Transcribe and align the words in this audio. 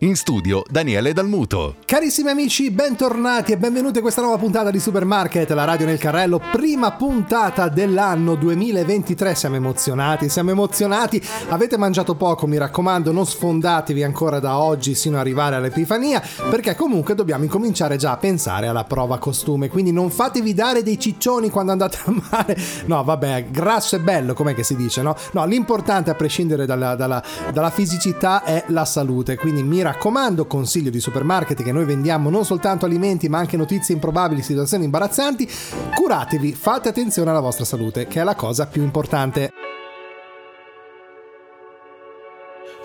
In 0.00 0.14
studio 0.14 0.62
Daniele 0.70 1.12
Dalmuto. 1.12 1.74
Carissimi 1.84 2.30
amici, 2.30 2.70
bentornati 2.70 3.50
e 3.50 3.58
benvenuti 3.58 3.98
a 3.98 4.00
questa 4.00 4.20
nuova 4.20 4.36
puntata 4.36 4.70
di 4.70 4.78
Supermarket, 4.78 5.50
la 5.50 5.64
radio 5.64 5.86
nel 5.86 5.98
carrello, 5.98 6.40
prima 6.52 6.92
puntata 6.92 7.68
dell'anno 7.68 8.36
2023. 8.36 9.34
Siamo 9.34 9.56
emozionati, 9.56 10.28
siamo 10.28 10.50
emozionati. 10.50 11.20
Avete 11.48 11.76
mangiato 11.76 12.14
poco, 12.14 12.46
mi 12.46 12.58
raccomando, 12.58 13.10
non 13.10 13.26
sfondatevi 13.26 14.04
ancora 14.04 14.38
da 14.38 14.58
oggi 14.58 14.94
sino 14.94 15.16
ad 15.16 15.22
arrivare 15.22 15.56
all'Epifania, 15.56 16.22
perché 16.48 16.76
comunque 16.76 17.16
dobbiamo 17.16 17.42
incominciare 17.42 17.96
già 17.96 18.12
a 18.12 18.18
pensare 18.18 18.68
alla 18.68 18.84
prova 18.84 19.18
costume. 19.18 19.68
Quindi 19.68 19.90
non 19.90 20.10
fatevi 20.10 20.54
dare 20.54 20.84
dei 20.84 21.00
ciccioni 21.00 21.50
quando 21.50 21.72
andate 21.72 21.98
a 22.04 22.14
mare. 22.30 22.56
No, 22.86 23.02
vabbè, 23.02 23.46
grasso 23.50 23.96
e 23.96 23.98
bello, 23.98 24.32
com'è 24.32 24.54
che 24.54 24.62
si 24.62 24.76
dice, 24.76 25.02
no? 25.02 25.16
No, 25.32 25.44
l'importante 25.44 26.10
a 26.10 26.14
prescindere 26.14 26.66
dalla, 26.66 26.94
dalla, 26.94 27.20
dalla 27.52 27.70
fisicità 27.70 28.44
è 28.44 28.62
la 28.68 28.84
salute. 28.84 29.34
Quindi 29.34 29.64
mi 29.64 29.86
raccomando, 29.87 29.87
consiglio 30.46 30.90
di 30.90 31.00
supermarket 31.00 31.62
che 31.62 31.72
noi 31.72 31.84
vendiamo 31.84 32.30
non 32.30 32.44
soltanto 32.44 32.84
alimenti 32.84 33.28
ma 33.28 33.38
anche 33.38 33.56
notizie 33.56 33.94
improbabili, 33.94 34.42
situazioni 34.42 34.84
imbarazzanti, 34.84 35.48
curatevi, 35.94 36.54
fate 36.54 36.88
attenzione 36.88 37.30
alla 37.30 37.40
vostra 37.40 37.64
salute, 37.64 38.06
che 38.06 38.20
è 38.20 38.24
la 38.24 38.34
cosa 38.34 38.66
più 38.66 38.82
importante. 38.82 39.52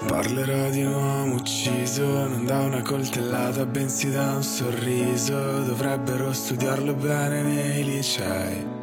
Parlerò 0.08 0.70
di 0.70 0.84
un 0.84 0.94
uomo 0.94 1.36
ucciso, 1.36 2.06
non 2.06 2.46
da 2.46 2.60
una 2.60 2.82
coltellata, 2.82 3.66
bensì 3.66 4.12
da 4.12 4.36
un 4.36 4.44
sorriso. 4.44 5.64
Dovrebbero 5.64 6.34
studiarlo 6.34 6.94
bene 6.94 7.42
nei 7.42 7.84
licei 7.86 8.83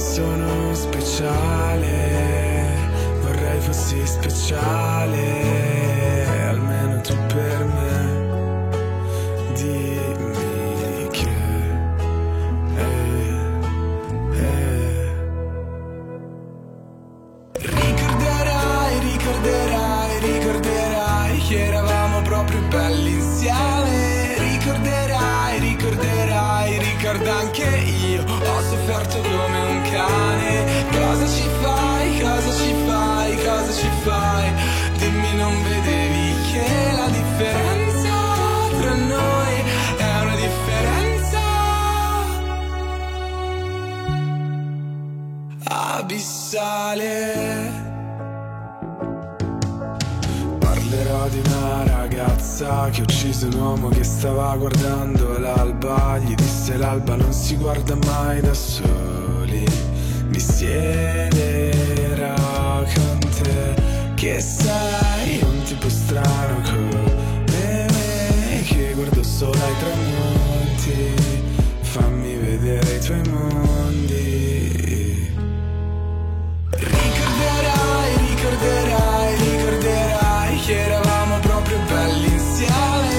Sono 0.00 0.74
speciale, 0.74 1.88
vorrei 3.20 3.60
fossi 3.60 4.04
speciale, 4.06 5.18
almeno 6.48 7.00
tu 7.02 7.14
per 7.26 7.64
me. 7.64 7.89
Uccise 53.30 53.46
un 53.46 53.54
uomo 53.54 53.88
che 53.88 54.02
stava 54.02 54.56
guardando 54.56 55.38
l'alba 55.38 56.18
Gli 56.18 56.34
disse 56.34 56.76
l'alba 56.76 57.14
non 57.14 57.32
si 57.32 57.54
guarda 57.56 57.96
mai 58.04 58.40
da 58.40 58.52
soli. 58.52 59.64
Mi 60.28 60.40
siederò 60.40 62.34
con 62.94 63.18
te. 63.42 63.74
Che 64.14 64.40
sei 64.40 65.40
un 65.42 65.62
tipo 65.62 65.88
strano 65.88 66.60
come 66.64 67.46
me 67.46 68.62
che 68.66 68.92
guardo 68.94 69.22
solo 69.22 69.52
ai 69.52 69.74
tramonti 69.78 71.14
fammi 71.80 72.34
vedere 72.36 72.96
i 72.96 73.00
tuoi 73.00 73.22
mondi. 73.28 74.68
Ricorderai 76.70 78.16
ricorderai 78.28 79.36
ricorderai 79.36 80.60
che 80.60 80.80
eravamo 80.80 81.38
proprio 81.38 81.78
belli 81.88 82.32
insieme 82.32 83.09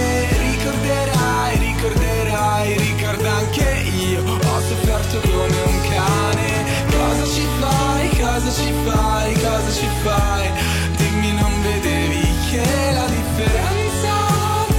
fai? 10.03 10.49
Dimmi 10.97 11.31
non 11.33 11.61
vedevi 11.61 12.21
che 12.49 12.91
la 12.93 13.05
differenza 13.05 14.13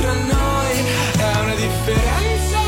tra 0.01 0.13
noi 0.13 0.75
è 1.19 1.41
una 1.41 1.55
differenza 1.55 2.61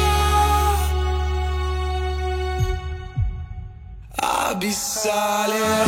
abissale. 4.17 5.84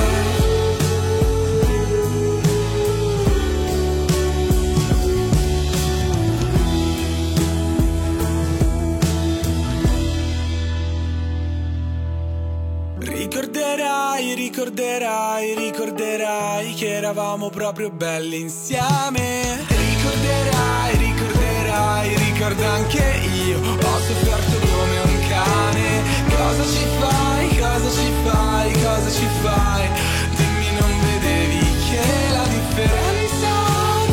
Eravamo 17.07 17.51
proprio 17.51 17.89
belli 17.89 18.41
insieme. 18.41 19.65
Ricorderai, 19.69 20.97
ricorderai, 20.97 22.17
ricorda 22.17 22.69
anche 22.73 23.21
io. 23.47 23.59
Ho 23.61 23.99
sofferto 24.01 24.59
come 24.59 24.99
un 25.05 25.29
cane. 25.29 26.03
Cosa 26.35 26.65
ci 26.65 26.85
fai, 26.99 27.49
cosa 27.59 27.89
ci 27.91 28.11
fai, 28.25 28.73
cosa 28.73 29.11
ci 29.11 29.27
fai? 29.41 29.89
Dimmi 30.35 30.73
non 30.81 30.91
vedevi 31.01 31.61
che 31.89 32.03
la 32.33 32.47
differenza 32.49 33.53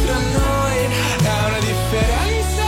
tra 0.06 0.20
noi 0.38 0.78
è 1.24 1.36
una 1.50 1.62
differenza. 1.66 2.68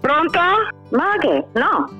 Pronto? 0.00 0.40
Ma 0.90 1.16
che? 1.20 1.46
No, 1.54 1.99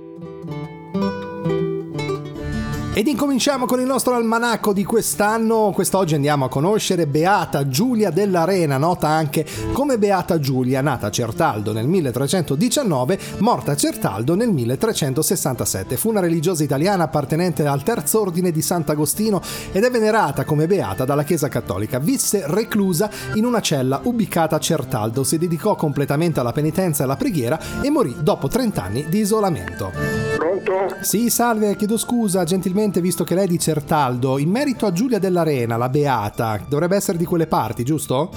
Ed 2.93 3.07
incominciamo 3.07 3.65
con 3.65 3.79
il 3.79 3.85
nostro 3.85 4.15
almanacco 4.15 4.73
di 4.73 4.83
quest'anno. 4.83 5.71
Quest'oggi 5.73 6.13
andiamo 6.13 6.43
a 6.43 6.49
conoscere 6.49 7.07
Beata 7.07 7.65
Giulia 7.69 8.11
dell'Arena, 8.11 8.77
nota 8.77 9.07
anche 9.07 9.45
come 9.71 9.97
Beata 9.97 10.39
Giulia, 10.41 10.81
nata 10.81 11.07
a 11.07 11.09
Certaldo 11.09 11.71
nel 11.71 11.87
1319, 11.87 13.17
morta 13.37 13.71
a 13.71 13.75
Certaldo 13.77 14.35
nel 14.35 14.49
1367. 14.49 15.95
Fu 15.95 16.09
una 16.09 16.19
religiosa 16.19 16.63
italiana 16.63 17.05
appartenente 17.05 17.65
al 17.65 17.81
terzo 17.81 18.19
ordine 18.19 18.51
di 18.51 18.61
Sant'Agostino 18.61 19.41
ed 19.71 19.85
è 19.85 19.89
venerata 19.89 20.43
come 20.43 20.67
beata 20.67 21.05
dalla 21.05 21.23
Chiesa 21.23 21.47
Cattolica. 21.47 21.97
Visse 21.97 22.43
reclusa 22.45 23.09
in 23.35 23.45
una 23.45 23.61
cella 23.61 24.01
ubicata 24.03 24.57
a 24.57 24.59
Certaldo, 24.59 25.23
si 25.23 25.37
dedicò 25.37 25.75
completamente 25.75 26.41
alla 26.41 26.51
penitenza 26.51 27.03
e 27.03 27.05
alla 27.05 27.15
preghiera 27.15 27.57
e 27.81 27.89
morì 27.89 28.17
dopo 28.19 28.49
30 28.49 28.83
anni 28.83 29.05
di 29.07 29.19
isolamento. 29.19 29.91
Pronto? 30.35 30.97
Sì, 30.99 31.29
salve, 31.29 31.77
chiedo 31.77 31.97
scusa 31.97 32.43
gentilmente 32.43 32.79
visto 32.89 33.23
che 33.23 33.35
lei 33.35 33.45
è 33.45 33.47
di 33.47 33.59
Certaldo, 33.59 34.37
in 34.39 34.49
merito 34.49 34.85
a 34.85 34.91
Giulia 34.91 35.19
dell'Arena, 35.19 35.77
la 35.77 35.89
beata, 35.89 36.59
dovrebbe 36.67 36.95
essere 36.95 37.17
di 37.17 37.25
quelle 37.25 37.45
parti, 37.47 37.83
giusto? 37.83 38.31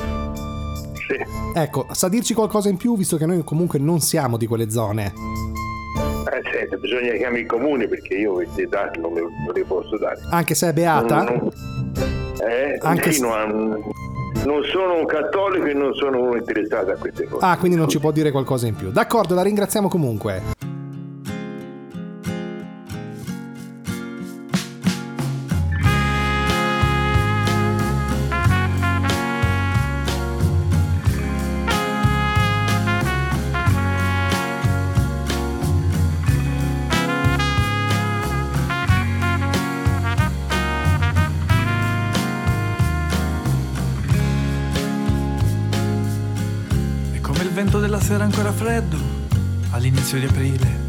Sì. 0.92 1.16
Ecco, 1.54 1.86
sa 1.92 2.08
dirci 2.08 2.34
qualcosa 2.34 2.68
in 2.68 2.76
più 2.76 2.96
visto 2.96 3.16
che 3.16 3.26
noi 3.26 3.42
comunque 3.44 3.78
non 3.78 4.00
siamo 4.00 4.36
di 4.36 4.46
quelle 4.46 4.70
zone? 4.70 5.12
Eh 6.32 6.50
niente, 6.50 6.76
bisogna 6.78 7.12
chiamare 7.12 7.40
il 7.40 7.46
comune 7.46 7.86
perché 7.88 8.14
io 8.14 8.32
questi 8.34 8.66
dati 8.66 9.00
non, 9.00 9.12
non 9.12 9.30
li 9.54 9.64
posso 9.64 9.96
dare. 9.98 10.20
Anche 10.30 10.54
se 10.54 10.68
è 10.68 10.72
beata? 10.72 11.22
Non- 11.22 11.36
non- 11.36 11.50
eh, 12.50 12.78
Anche 12.80 13.12
sì, 13.12 13.18
se- 13.20 13.26
non, 13.26 13.82
non 14.44 14.62
sono 14.72 14.98
un 14.98 15.06
cattolico 15.06 15.66
e 15.66 15.74
non 15.74 15.94
sono 15.94 16.20
uno 16.22 16.36
interessato 16.36 16.90
a 16.90 16.96
queste 16.96 17.24
cose. 17.28 17.44
Ah, 17.44 17.56
quindi 17.58 17.76
non 17.76 17.88
ci 17.88 17.98
può 18.00 18.10
dire 18.10 18.30
qualcosa 18.30 18.66
in 18.66 18.74
più. 18.74 18.90
D'accordo, 18.90 19.34
la 19.34 19.42
ringraziamo 19.42 19.88
comunque. 19.88 20.42
All'inizio 50.04 50.18
di 50.18 50.26
aprile. 50.26 50.82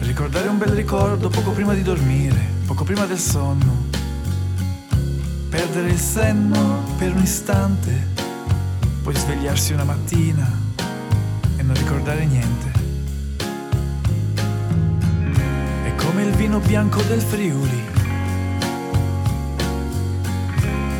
Ricordare 0.00 0.48
un 0.48 0.58
bel 0.58 0.68
ricordo 0.68 1.28
poco 1.28 1.50
prima 1.50 1.74
di 1.74 1.82
dormire, 1.82 2.38
poco 2.64 2.84
prima 2.84 3.06
del 3.06 3.18
sonno. 3.18 3.90
Perdere 5.48 5.90
il 5.90 5.98
senno 5.98 6.84
per 6.96 7.12
un 7.12 7.22
istante, 7.22 8.08
poi 9.02 9.14
svegliarsi 9.16 9.72
una 9.72 9.84
mattina 9.84 10.48
e 11.56 11.62
non 11.62 11.74
ricordare 11.74 12.24
niente. 12.24 12.70
È 15.84 15.94
come 15.96 16.22
il 16.22 16.32
vino 16.34 16.60
bianco 16.60 17.02
del 17.02 17.20
Friuli. 17.20 17.82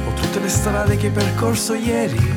O 0.08 0.12
tutte 0.14 0.40
le 0.40 0.48
strade 0.48 0.96
che 0.96 1.06
hai 1.06 1.12
percorso 1.12 1.74
ieri. 1.74 2.31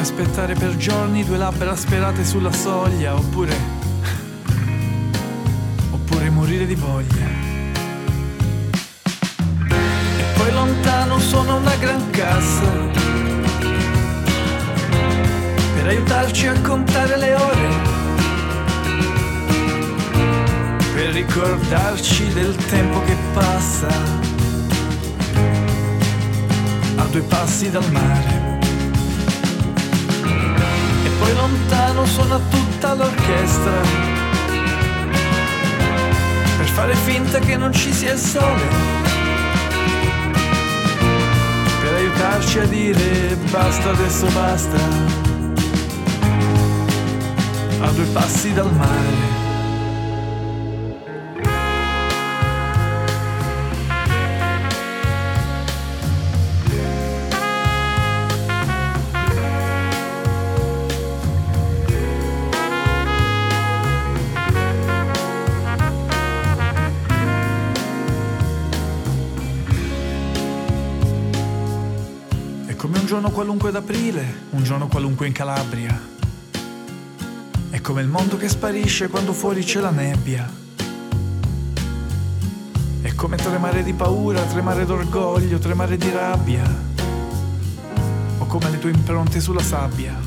Aspettare 0.00 0.54
per 0.54 0.76
giorni 0.76 1.24
due 1.24 1.36
labbra 1.36 1.76
sperate 1.76 2.24
sulla 2.24 2.52
soglia, 2.52 3.14
oppure. 3.14 3.54
oppure 5.90 6.30
morire 6.30 6.66
di 6.66 6.74
voglia. 6.74 7.26
E 10.18 10.22
poi 10.36 10.52
lontano 10.52 11.18
suona 11.18 11.54
una 11.54 11.74
gran 11.76 12.10
cassa. 12.10 12.88
Per 15.74 15.86
aiutarci 15.86 16.46
a 16.46 16.60
contare 16.60 17.16
le 17.18 17.34
ore. 17.34 17.68
Per 20.94 21.08
ricordarci 21.10 22.32
del 22.32 22.54
tempo 22.56 23.02
che 23.04 23.16
passa. 23.34 23.88
A 26.96 27.04
due 27.04 27.22
passi 27.22 27.70
dal 27.70 27.90
mare. 27.92 28.39
E 31.30 31.32
poi 31.32 31.34
lontano 31.34 32.04
suona 32.06 32.40
tutta 32.50 32.94
l'orchestra. 32.94 33.80
Per 36.56 36.66
fare 36.66 36.94
finta 36.94 37.38
che 37.38 37.56
non 37.56 37.72
ci 37.72 37.92
sia 37.92 38.14
il 38.14 38.18
sole. 38.18 38.62
Per 41.82 41.94
aiutarci 41.94 42.58
a 42.58 42.66
dire 42.66 43.36
basta 43.48 43.90
adesso 43.90 44.26
basta. 44.26 44.78
A 47.80 47.90
due 47.90 48.04
passi 48.06 48.52
dal 48.52 48.72
mare 48.72 49.49
giorno 73.20 73.36
qualunque 73.36 73.70
d'aprile, 73.70 74.46
un 74.52 74.62
giorno 74.62 74.88
qualunque 74.88 75.26
in 75.26 75.34
Calabria. 75.34 76.00
È 77.68 77.78
come 77.82 78.00
il 78.00 78.08
mondo 78.08 78.38
che 78.38 78.48
sparisce 78.48 79.08
quando 79.08 79.34
fuori 79.34 79.62
c'è 79.62 79.78
la 79.78 79.90
nebbia. 79.90 80.50
È 83.02 83.14
come 83.14 83.36
tremare 83.36 83.82
di 83.82 83.92
paura, 83.92 84.40
tremare 84.44 84.86
d'orgoglio, 84.86 85.58
tremare 85.58 85.98
di 85.98 86.10
rabbia. 86.10 86.62
O 88.38 88.46
come 88.46 88.70
le 88.70 88.78
tue 88.78 88.90
impronte 88.90 89.38
sulla 89.38 89.62
sabbia. 89.62 90.18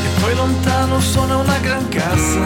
E 0.00 0.20
poi 0.20 0.34
lontano 0.34 0.98
suona 0.98 1.36
una 1.36 1.58
gran 1.58 1.88
cassa. 1.90 2.42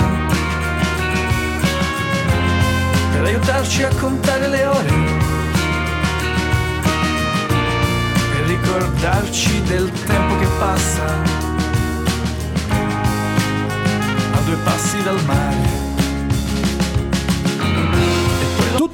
Per 3.13 3.25
aiutarci 3.25 3.83
a 3.83 3.95
contare 3.95 4.49
le 4.49 4.67
ore. 4.67 5.18
Ricordarci 8.69 9.63
del 9.63 9.91
tempo 9.91 10.37
che 10.37 10.47
passa 10.59 11.07
a 14.33 14.41
due 14.45 14.57
passi 14.63 15.03
dal 15.03 15.25
mare. 15.25 15.78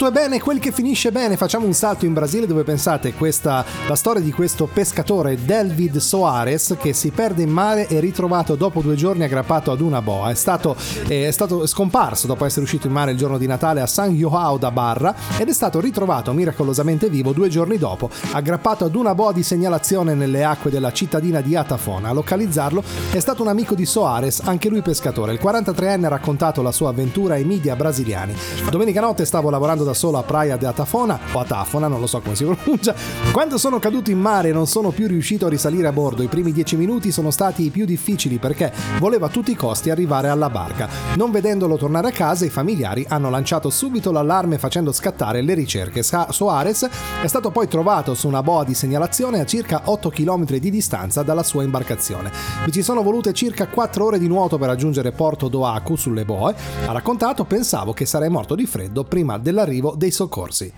Tutto 0.04 0.18
è 0.18 0.22
bene 0.22 0.38
quel 0.38 0.58
che 0.58 0.70
finisce 0.70 1.12
bene. 1.12 1.38
Facciamo 1.38 1.64
un 1.64 1.72
salto 1.72 2.04
in 2.04 2.12
Brasile 2.12 2.46
dove 2.46 2.62
pensate 2.62 3.14
questa 3.14 3.64
la 3.88 3.94
storia 3.94 4.20
di 4.20 4.32
questo 4.32 4.68
pescatore 4.70 5.42
Delvid 5.42 5.96
Soares 5.96 6.76
che 6.78 6.92
si 6.92 7.10
perde 7.10 7.42
in 7.42 7.48
mare 7.48 7.86
e 7.86 8.00
ritrovato 8.00 8.54
dopo 8.54 8.82
due 8.82 8.96
giorni 8.96 9.24
aggrappato 9.24 9.70
ad 9.72 9.80
una 9.80 10.02
boa. 10.02 10.28
È 10.28 10.34
stato, 10.34 10.76
è 11.08 11.30
stato 11.30 11.66
scomparso 11.66 12.26
dopo 12.26 12.44
essere 12.44 12.64
uscito 12.64 12.86
in 12.86 12.92
mare 12.92 13.12
il 13.12 13.16
giorno 13.16 13.38
di 13.38 13.46
Natale 13.46 13.80
a 13.80 13.86
San 13.86 14.14
Joao 14.14 14.58
da 14.58 14.70
Barra 14.70 15.14
ed 15.38 15.48
è 15.48 15.54
stato 15.54 15.80
ritrovato 15.80 16.34
miracolosamente 16.34 17.08
vivo 17.08 17.32
due 17.32 17.48
giorni 17.48 17.78
dopo, 17.78 18.10
aggrappato 18.32 18.84
ad 18.84 18.94
una 18.96 19.14
boa 19.14 19.32
di 19.32 19.42
segnalazione 19.42 20.12
nelle 20.12 20.44
acque 20.44 20.70
della 20.70 20.92
cittadina 20.92 21.40
di 21.40 21.56
Atafona. 21.56 22.10
A 22.10 22.12
localizzarlo 22.12 22.82
è 23.10 23.20
stato 23.20 23.40
un 23.40 23.48
amico 23.48 23.74
di 23.74 23.86
Soares, 23.86 24.42
anche 24.44 24.68
lui 24.68 24.82
pescatore. 24.82 25.32
Il 25.32 25.40
43enne 25.42 26.04
ha 26.04 26.08
raccontato 26.08 26.60
la 26.60 26.72
sua 26.72 26.90
avventura 26.90 27.34
ai 27.34 27.44
media 27.44 27.74
brasiliani. 27.74 28.34
Domenica 28.68 29.00
notte 29.00 29.24
stavo 29.24 29.48
lavorando 29.48 29.82
da 29.82 29.92
solo 29.94 30.18
a 30.18 30.22
Praia 30.22 30.56
de 30.56 30.66
Atafona, 30.66 31.18
o 31.32 31.38
Atafona, 31.38 31.88
non 31.88 32.00
lo 32.00 32.06
so 32.06 32.20
come 32.20 32.34
si 32.34 32.44
pronuncia. 32.48 32.94
Quando 33.32 33.58
sono 33.58 33.78
caduto 33.78 34.10
in 34.10 34.18
mare 34.18 34.48
e 34.48 34.52
non 34.52 34.66
sono 34.66 34.90
più 34.90 35.06
riuscito 35.06 35.46
a 35.46 35.48
risalire 35.48 35.88
a 35.88 35.92
bordo, 35.92 36.22
i 36.22 36.28
primi 36.28 36.52
dieci 36.52 36.76
minuti 36.76 37.10
sono 37.10 37.30
stati 37.30 37.64
i 37.64 37.70
più 37.70 37.84
difficili 37.84 38.38
perché 38.38 38.72
volevo 38.98 39.26
a 39.26 39.28
tutti 39.28 39.50
i 39.50 39.56
costi 39.56 39.90
arrivare 39.90 40.28
alla 40.28 40.50
barca. 40.50 40.88
Non 41.16 41.30
vedendolo 41.30 41.76
tornare 41.76 42.08
a 42.08 42.12
casa, 42.12 42.44
i 42.44 42.50
familiari 42.50 43.04
hanno 43.08 43.30
lanciato 43.30 43.70
subito 43.70 44.10
l'allarme 44.10 44.58
facendo 44.58 44.92
scattare 44.92 45.42
le 45.42 45.54
ricerche. 45.54 46.02
Soares 46.02 46.88
è 47.22 47.26
stato 47.26 47.50
poi 47.50 47.68
trovato 47.68 48.14
su 48.14 48.26
una 48.28 48.42
boa 48.42 48.64
di 48.64 48.74
segnalazione 48.74 49.40
a 49.40 49.44
circa 49.44 49.82
8 49.84 50.10
km 50.10 50.44
di 50.58 50.70
distanza 50.70 51.22
dalla 51.22 51.42
sua 51.42 51.62
imbarcazione. 51.62 52.30
Mi 52.64 52.72
ci 52.72 52.82
sono 52.82 53.02
volute 53.02 53.32
circa 53.32 53.66
4 53.66 54.04
ore 54.04 54.18
di 54.18 54.28
nuoto 54.28 54.58
per 54.58 54.68
raggiungere 54.68 55.12
Porto 55.12 55.48
Doaku 55.48 55.96
sulle 55.96 56.24
boe. 56.24 56.54
Ha 56.86 56.92
raccontato, 56.92 57.44
pensavo 57.44 57.92
che 57.92 58.06
sarei 58.06 58.28
morto 58.28 58.54
di 58.54 58.66
freddo 58.66 59.04
prima 59.04 59.38
dell'arrivo 59.38 59.72
dei 59.96 60.10
soccorsi. 60.10 60.72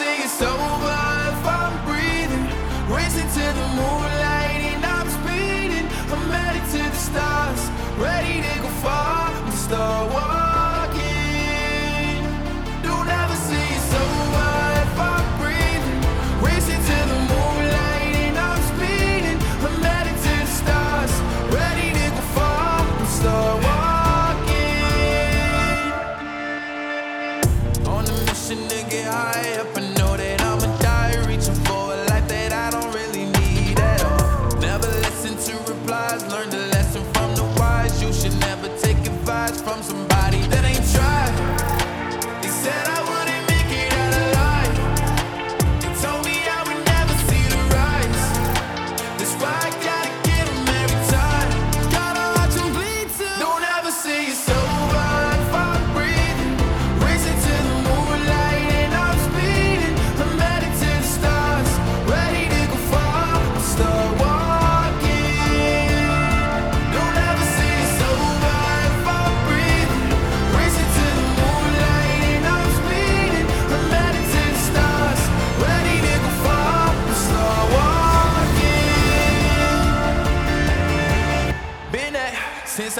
Say 0.00 0.16
it's 0.24 0.40
over 0.40 0.96
if 1.30 1.46
I'm 1.58 1.74
breathing. 1.84 2.46
Racing 2.88 3.28
to 3.36 3.44
the 3.58 3.66
moonlight 3.76 3.99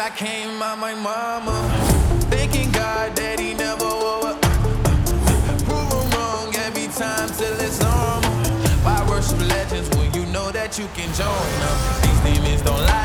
I 0.01 0.09
came 0.09 0.63
out 0.63 0.79
my 0.79 0.95
mama. 0.95 1.53
Thanking 2.31 2.71
God 2.73 3.15
that 3.17 3.39
he 3.39 3.53
never 3.53 3.85
over. 3.85 4.33
Prove 5.69 5.93
him 5.93 6.11
wrong 6.17 6.55
every 6.57 6.89
time 6.89 7.29
till 7.37 7.53
it's 7.61 7.81
normal. 7.81 8.31
Why 8.83 9.07
worship 9.11 9.39
legends 9.41 9.95
when 9.99 10.11
you 10.15 10.25
know 10.33 10.51
that 10.53 10.79
you 10.79 10.89
can 10.95 11.13
join 11.13 11.51
them? 11.61 11.77
These 12.01 12.43
demons 12.43 12.63
don't 12.63 12.81
lie. 12.81 13.00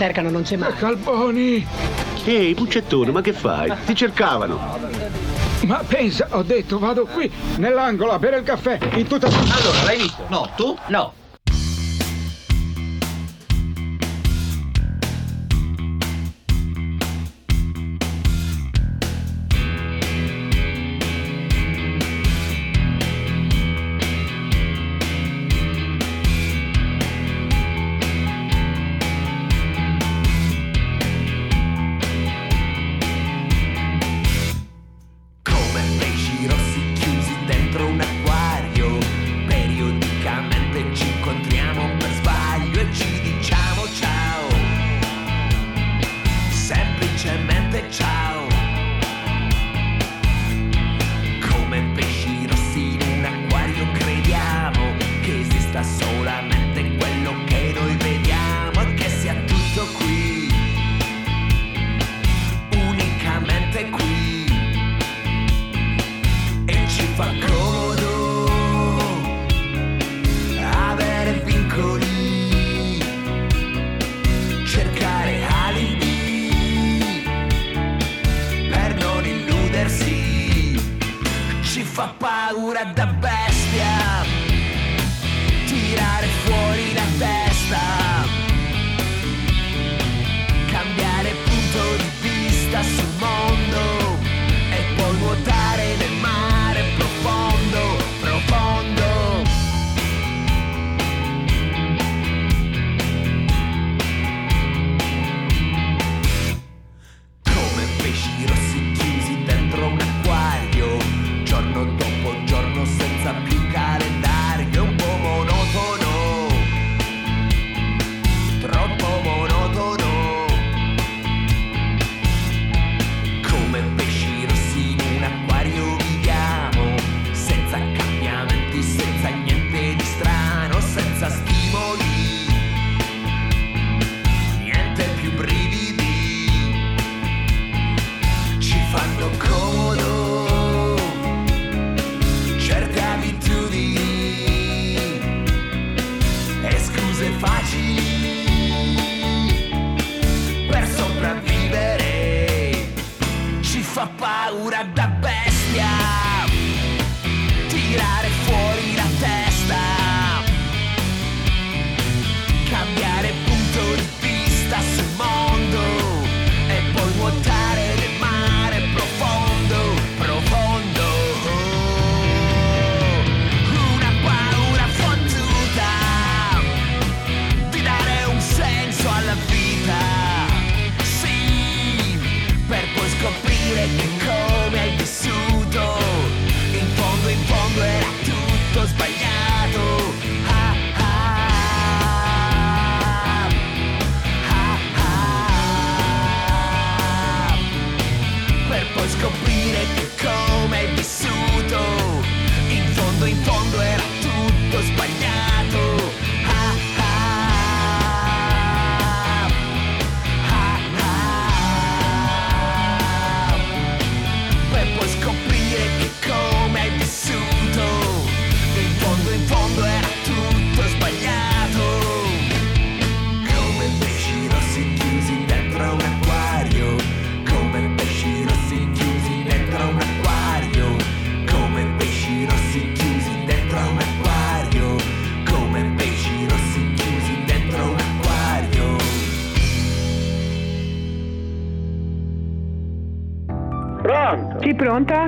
cercano 0.00 0.30
non 0.30 0.44
c'è 0.44 0.56
mai. 0.56 0.74
Calboni! 0.76 1.66
Ehi, 2.24 2.54
Puccettone, 2.54 3.10
ma 3.10 3.20
che 3.20 3.34
fai? 3.34 3.70
Ti 3.84 3.94
cercavano. 3.94 4.78
Ma 5.66 5.82
pensa, 5.86 6.26
ho 6.30 6.42
detto, 6.42 6.78
vado 6.78 7.04
qui, 7.04 7.30
nell'angolo, 7.56 8.12
a 8.12 8.18
bere 8.18 8.38
il 8.38 8.42
caffè, 8.42 8.78
in 8.94 9.06
tutta... 9.06 9.26
Allora, 9.26 9.82
l'hai 9.84 9.98
visto? 9.98 10.24
No, 10.28 10.48
tu? 10.56 10.74
No. 10.86 11.12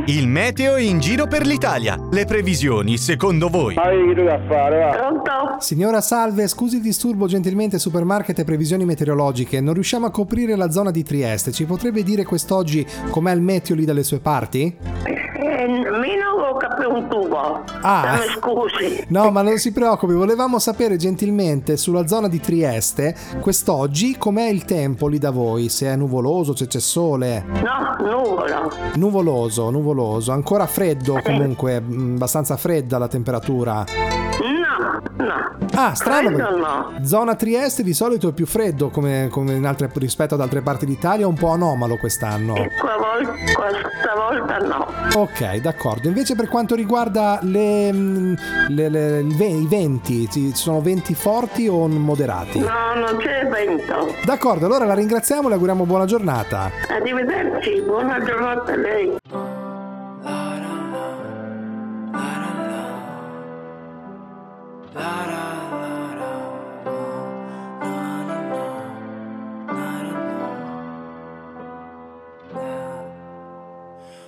Il 0.06 0.26
meteo 0.26 0.78
in 0.78 0.98
giro 0.98 1.28
per 1.28 1.46
l'Italia. 1.46 1.96
Le 2.10 2.24
previsioni, 2.24 2.96
secondo 2.98 3.48
voi? 3.48 3.74
Pronto? 4.90 5.30
Signora 5.60 6.00
Salve, 6.00 6.48
scusi 6.48 6.76
il 6.76 6.82
disturbo 6.82 7.28
gentilmente 7.28 7.78
supermarket 7.78 8.36
e 8.40 8.42
previsioni 8.44 8.84
meteorologiche. 8.84 9.60
Non 9.60 9.74
riusciamo 9.74 10.06
a 10.06 10.10
coprire 10.10 10.56
la 10.56 10.72
zona 10.72 10.90
di 10.90 11.04
Trieste. 11.04 11.52
Ci 11.52 11.66
potrebbe 11.66 12.02
dire 12.02 12.24
quest'oggi 12.24 12.84
com'è 13.10 13.32
il 13.32 13.42
meteo 13.42 13.76
lì 13.76 13.84
dalle 13.84 14.02
sue 14.02 14.18
parti? 14.18 14.76
Un 16.92 17.08
tubo. 17.08 17.64
Ah. 17.82 18.18
Mi 18.20 18.32
scusi. 18.36 19.04
No, 19.08 19.30
ma 19.30 19.42
non 19.42 19.58
si 19.58 19.72
preoccupi, 19.72 20.12
volevamo 20.12 20.58
sapere 20.58 20.96
gentilmente 20.96 21.76
sulla 21.76 22.06
zona 22.06 22.28
di 22.28 22.40
Trieste 22.40 23.14
quest'oggi 23.40 24.16
com'è 24.16 24.48
il 24.48 24.64
tempo 24.64 25.08
lì 25.08 25.18
da 25.18 25.30
voi, 25.30 25.68
se 25.68 25.86
è 25.88 25.96
nuvoloso, 25.96 26.54
se 26.54 26.66
c'è 26.66 26.80
sole. 26.80 27.44
No, 27.46 27.96
nuvolo. 28.04 28.72
Nuvoloso, 28.94 29.70
nuvoloso, 29.70 30.32
ancora 30.32 30.66
freddo 30.66 31.20
comunque, 31.22 31.80
mh, 31.80 32.14
abbastanza 32.14 32.56
fredda 32.56 32.98
la 32.98 33.08
temperatura. 33.08 33.84
No, 34.78 35.24
no. 35.24 35.56
Ah, 35.74 35.94
strano. 35.94 36.30
No. 36.30 36.92
Zona 37.04 37.34
Trieste 37.34 37.82
di 37.82 37.92
solito 37.94 38.28
è 38.28 38.32
più 38.32 38.46
freddo 38.46 38.88
come, 38.90 39.28
come 39.30 39.52
in 39.54 39.66
altre- 39.66 39.90
rispetto 39.94 40.34
ad 40.34 40.40
altre 40.40 40.60
parti 40.62 40.86
d'Italia, 40.86 41.26
un 41.26 41.34
po' 41.34 41.48
anomalo 41.48 41.96
quest'anno. 41.96 42.54
E 42.56 42.70
qua 42.80 42.96
vol- 42.96 43.26
questa 43.26 44.14
volta 44.14 44.58
no. 44.58 44.86
Ok, 45.20 45.56
d'accordo. 45.56 46.08
Invece 46.08 46.34
per 46.34 46.48
quanto 46.48 46.74
riguarda 46.74 47.38
le, 47.42 47.92
mh, 47.92 48.36
le- 48.68 48.88
le- 48.88 49.20
i 49.20 49.66
venti, 49.66 50.28
ci 50.30 50.54
sono 50.54 50.80
venti 50.80 51.14
forti 51.14 51.68
o 51.68 51.86
moderati? 51.88 52.58
No, 52.58 52.94
non 52.94 53.16
c'è 53.18 53.46
vento. 53.46 54.14
D'accordo, 54.24 54.66
allora 54.66 54.84
la 54.84 54.94
ringraziamo 54.94 55.44
e 55.44 55.48
le 55.48 55.54
auguriamo 55.54 55.84
buona 55.84 56.04
giornata. 56.04 56.70
Arrivederci, 56.88 57.82
buona 57.86 58.22
giornata 58.22 58.72
a 58.72 58.76
lei. 58.76 59.16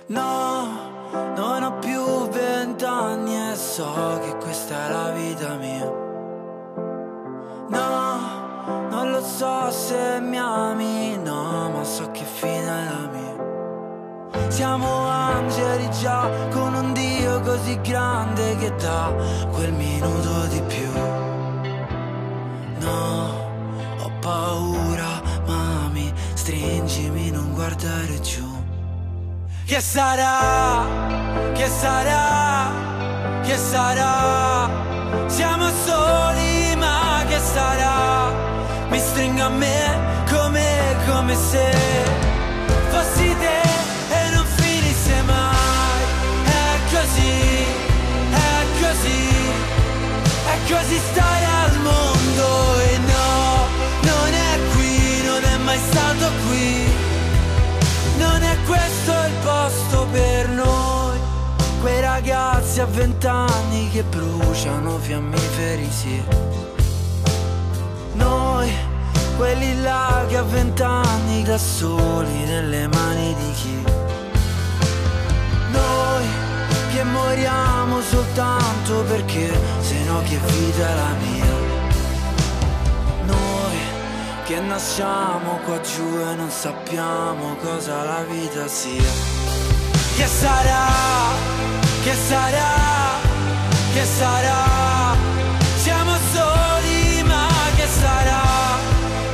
No, 0.07 0.67
non 1.35 1.63
ho 1.63 1.79
più 1.79 2.27
vent'anni 2.29 3.51
e 3.51 3.55
so 3.55 4.19
che 4.23 4.35
questa 4.37 4.87
è 4.87 4.91
la 4.91 5.09
vita 5.11 5.55
mia. 5.55 5.85
No, 7.69 8.87
non 8.89 9.11
lo 9.11 9.21
so 9.21 9.69
se 9.69 10.19
mi 10.19 10.37
ami, 10.39 11.17
no, 11.17 11.69
ma 11.69 11.83
so 11.83 12.09
che 12.11 12.23
fine 12.23 12.61
è 12.61 12.89
la 12.89 13.07
mia. 13.11 13.24
Siamo 14.55 15.09
angeli 15.09 15.89
già 15.99 16.29
con 16.53 16.73
un 16.75 16.93
Dio 16.93 17.41
così 17.41 17.77
grande 17.81 18.55
che 18.55 18.73
dà 18.77 19.13
quel 19.51 19.73
minuto 19.73 20.45
di 20.45 20.61
più. 20.61 20.91
No, 22.79 23.49
ho 23.99 24.11
paura, 24.21 25.21
mami, 25.45 26.09
stringimi, 26.35 27.31
non 27.31 27.51
guardare 27.51 28.21
giù. 28.21 28.49
Che 29.65 29.81
sarà? 29.81 30.85
Che 31.51 31.67
sarà? 31.67 32.71
Che 33.43 33.57
sarà? 33.57 34.69
Siamo 35.25 35.67
soli, 35.83 36.77
ma 36.77 37.25
che 37.27 37.39
sarà? 37.39 38.31
Mi 38.87 38.99
stringa 38.99 39.47
a 39.47 39.49
me 39.49 40.23
come, 40.29 40.95
come 41.05 41.35
se 41.35 42.24
così 50.67 50.99
stare 51.11 51.45
al 51.45 51.77
mondo 51.81 52.79
e 52.79 52.97
no, 52.97 53.67
non 54.01 54.33
è 54.33 54.59
qui, 54.73 55.23
non 55.25 55.43
è 55.43 55.57
mai 55.57 55.79
stato 55.89 56.31
qui. 56.47 56.93
Non 58.17 58.41
è 58.41 58.57
questo 58.65 59.11
il 59.11 59.33
posto 59.43 60.07
per 60.11 60.49
noi, 60.49 61.17
quei 61.81 62.01
ragazzi 62.01 62.79
a 62.79 62.85
vent'anni 62.85 63.89
che 63.91 64.03
bruciano 64.03 64.97
fiammiferi, 64.97 65.89
sì. 65.91 66.23
Noi, 68.13 68.71
quelli 69.37 69.81
là 69.81 70.25
che 70.27 70.37
a 70.37 70.43
vent'anni 70.43 71.43
da 71.43 71.57
soli 71.57 72.45
nelle 72.45 72.87
mani 72.87 73.35
di 73.35 73.51
chi? 73.51 73.83
Noi 75.71 76.25
che 76.93 77.03
moriamo 77.03 77.99
soltanto 78.01 79.03
perché 79.03 79.51
che 80.25 80.37
vita 80.37 80.93
la 80.93 81.13
mia? 81.23 81.53
Noi 83.25 83.77
che 84.45 84.59
nasciamo 84.59 85.59
qua 85.65 85.79
giù 85.81 86.17
e 86.19 86.35
non 86.35 86.49
sappiamo 86.49 87.55
cosa 87.61 88.03
la 88.03 88.23
vita 88.29 88.67
sia. 88.67 89.11
Che 90.17 90.25
sarà? 90.25 90.87
Che 92.03 92.13
sarà? 92.29 92.73
Che 93.93 94.05
sarà? 94.17 94.63
Siamo 95.83 96.13
soli, 96.33 97.23
ma 97.23 97.47
che 97.75 97.87
sarà? 97.87 98.43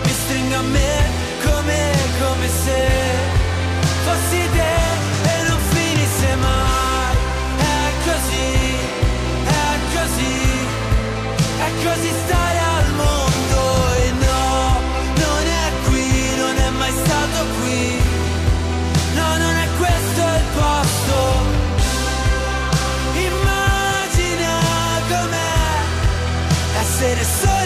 Mi 0.03 0.11
stringa 0.11 0.57
a 0.57 0.61
me 0.61 1.09
come, 1.45 1.79
come 2.19 2.47
se 2.63 2.79
fossi 4.05 4.40
così 11.83 12.11
stare 12.25 12.57
al 12.57 12.91
mondo 12.93 13.89
no, 14.25 14.79
non 15.15 15.45
è 15.47 15.71
qui, 15.87 16.35
non 16.37 16.55
è 16.57 16.69
mai 16.69 16.91
stato 17.03 17.45
qui. 17.59 18.01
No, 19.15 19.37
non 19.37 19.55
è 19.55 19.67
questo 19.77 20.21
il 20.39 20.45
posto. 20.59 21.15
Immagina 23.29 24.53
com'è 25.09 25.53
essere 26.81 27.23
soli 27.23 27.60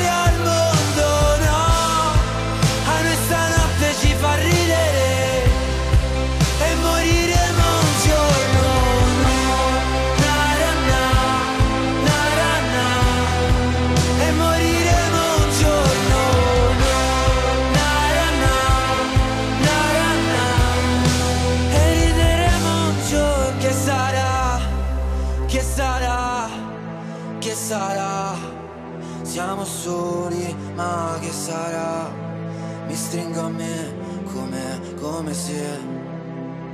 se 35.35 35.79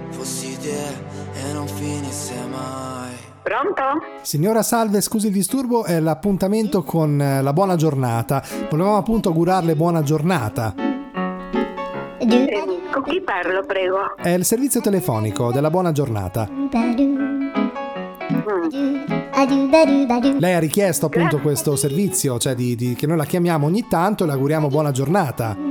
fossi 0.10 0.58
te 0.60 0.84
e 1.34 1.54
non 1.54 1.68
finisse 1.68 2.36
mai. 2.50 3.10
Pronto? 3.42 3.82
Signora 4.22 4.62
Salve, 4.62 5.02
scusi 5.02 5.28
il 5.28 5.34
disturbo, 5.34 5.84
è 5.84 6.00
l'appuntamento 6.00 6.84
con 6.84 7.20
eh, 7.20 7.42
la 7.42 7.54
buona 7.54 7.76
giornata. 7.76 8.44
Volevamo 8.70 8.98
appunto 8.98 9.30
augurarle 9.30 9.76
buona 9.76 10.04
giornata. 10.04 10.76
Con 12.92 13.04
chi 13.04 13.22
parlo, 13.22 13.64
prego? 13.66 14.16
È 14.16 14.30
il 14.30 14.46
servizio 14.46 14.80
telefonico 14.80 15.52
della 15.52 15.72
buona 15.72 15.92
giornata. 15.92 16.48
Lei 20.38 20.54
ha 20.54 20.60
richiesto 20.60 21.08
appunto 21.08 21.40
questo 21.40 21.76
servizio, 21.76 22.38
cioè 22.38 22.54
di, 22.54 22.76
di- 22.76 22.94
che 22.94 23.08
noi 23.08 23.18
la 23.18 23.26
chiamiamo 23.26 23.66
ogni 23.66 23.88
tanto 23.88 24.24
e 24.24 24.28
le 24.28 24.34
auguriamo 24.34 24.68
buona 24.68 24.92
giornata. 24.92 25.71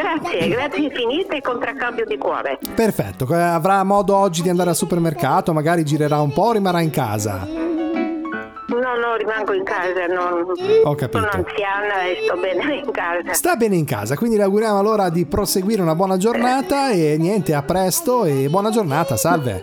Grazie, 0.00 0.48
grazie 0.48 0.82
infinite 0.84 1.42
contraccambio 1.42 2.06
di 2.06 2.16
cuore. 2.16 2.58
Perfetto, 2.74 3.26
eh, 3.30 3.38
avrà 3.38 3.84
modo 3.84 4.16
oggi 4.16 4.40
di 4.40 4.48
andare 4.48 4.70
al 4.70 4.76
supermercato, 4.76 5.52
magari 5.52 5.84
girerà 5.84 6.20
un 6.20 6.32
po' 6.32 6.44
o 6.44 6.52
rimarrà 6.52 6.80
in 6.80 6.88
casa. 6.88 7.46
No, 7.46 8.96
no, 8.96 9.14
rimango 9.16 9.52
in 9.52 9.62
casa, 9.62 10.06
non... 10.06 10.52
Ho 10.84 10.94
capito. 10.94 11.18
Sono 11.18 11.30
anziana 11.30 12.04
e 12.04 12.22
sto 12.24 12.40
bene 12.40 12.76
in 12.82 12.90
casa. 12.90 13.34
Sta 13.34 13.56
bene 13.56 13.76
in 13.76 13.84
casa, 13.84 14.16
quindi 14.16 14.38
le 14.38 14.44
auguriamo 14.44 14.78
allora 14.78 15.10
di 15.10 15.26
proseguire 15.26 15.82
una 15.82 15.94
buona 15.94 16.16
giornata 16.16 16.90
e 16.90 17.16
niente, 17.18 17.52
a 17.52 17.62
presto 17.62 18.24
e 18.24 18.48
buona 18.48 18.70
giornata, 18.70 19.18
salve. 19.18 19.60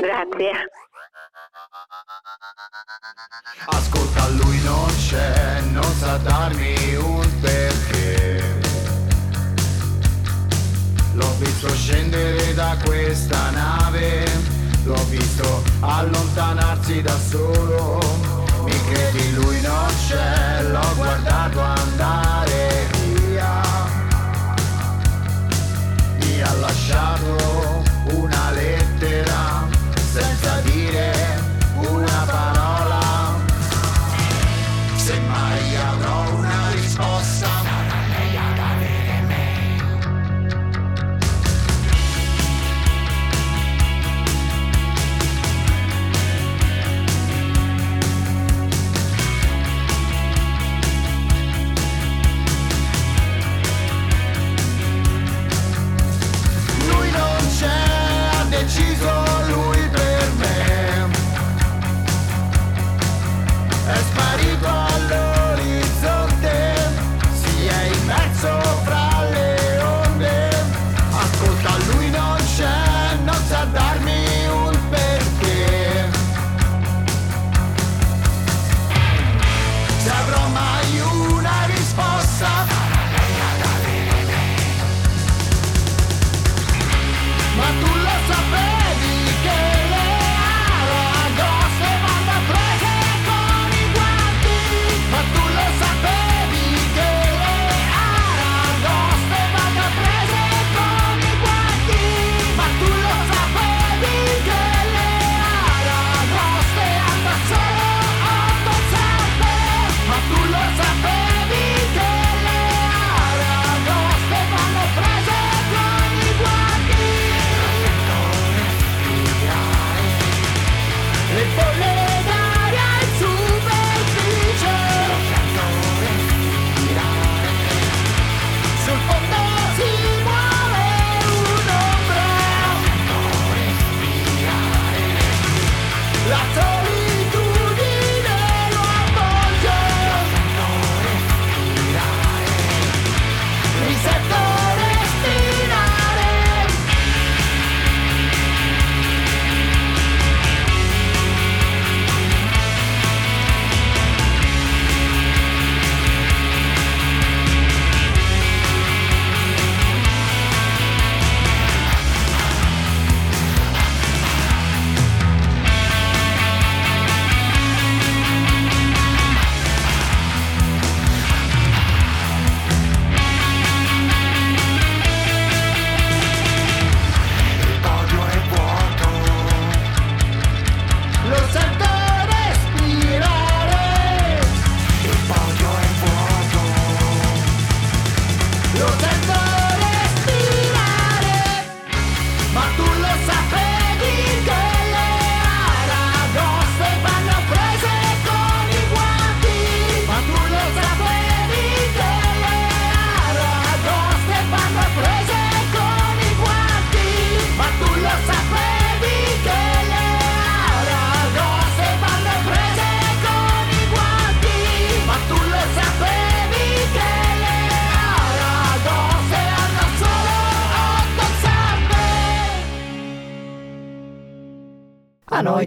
Grazie. 0.00 0.50
Ascolta, 3.66 4.28
lui 4.28 4.62
non 4.62 4.86
c'è, 4.96 5.60
non 5.72 5.82
sa 5.82 6.16
darmi 6.18 6.94
un 6.94 7.28
perché. 7.40 8.19
L'ho 11.14 11.34
visto 11.38 11.68
scendere 11.74 12.54
da 12.54 12.76
questa 12.84 13.50
nave, 13.50 14.24
l'ho 14.84 15.04
visto 15.08 15.62
allontanarsi 15.80 17.02
da 17.02 17.16
solo. 17.18 17.98
Mi 18.64 18.84
credi 18.90 19.32
lui 19.34 19.60
non 19.60 19.88
c'è, 20.06 20.62
l'ho 20.62 20.94
guardato 20.94 21.60
andare 21.60 22.86
via. 23.02 23.60
Mi 26.20 26.40
ha 26.42 26.52
lasciato 26.54 27.79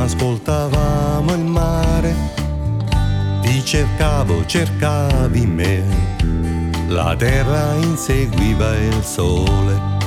Calma 0.00 0.04
ascoltavamo 0.04 1.34
il 1.34 1.44
mare, 1.44 2.14
ti 3.42 3.64
cercavo, 3.64 4.46
cercavi 4.46 5.46
me, 5.46 5.84
la 6.88 7.14
terra 7.16 7.74
inseguiva 7.74 8.76
il 8.76 9.02
sole. 9.02 9.98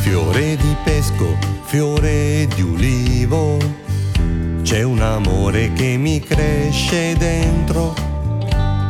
Fiore 0.00 0.56
di 0.56 0.76
pesco, 0.84 1.36
fiore 1.64 2.46
di 2.54 2.62
ulivo, 2.62 3.58
c'è 4.62 4.82
un 4.82 5.00
amore 5.00 5.72
che 5.72 5.96
mi 5.96 6.20
cresce 6.20 7.16
dentro 7.16 7.94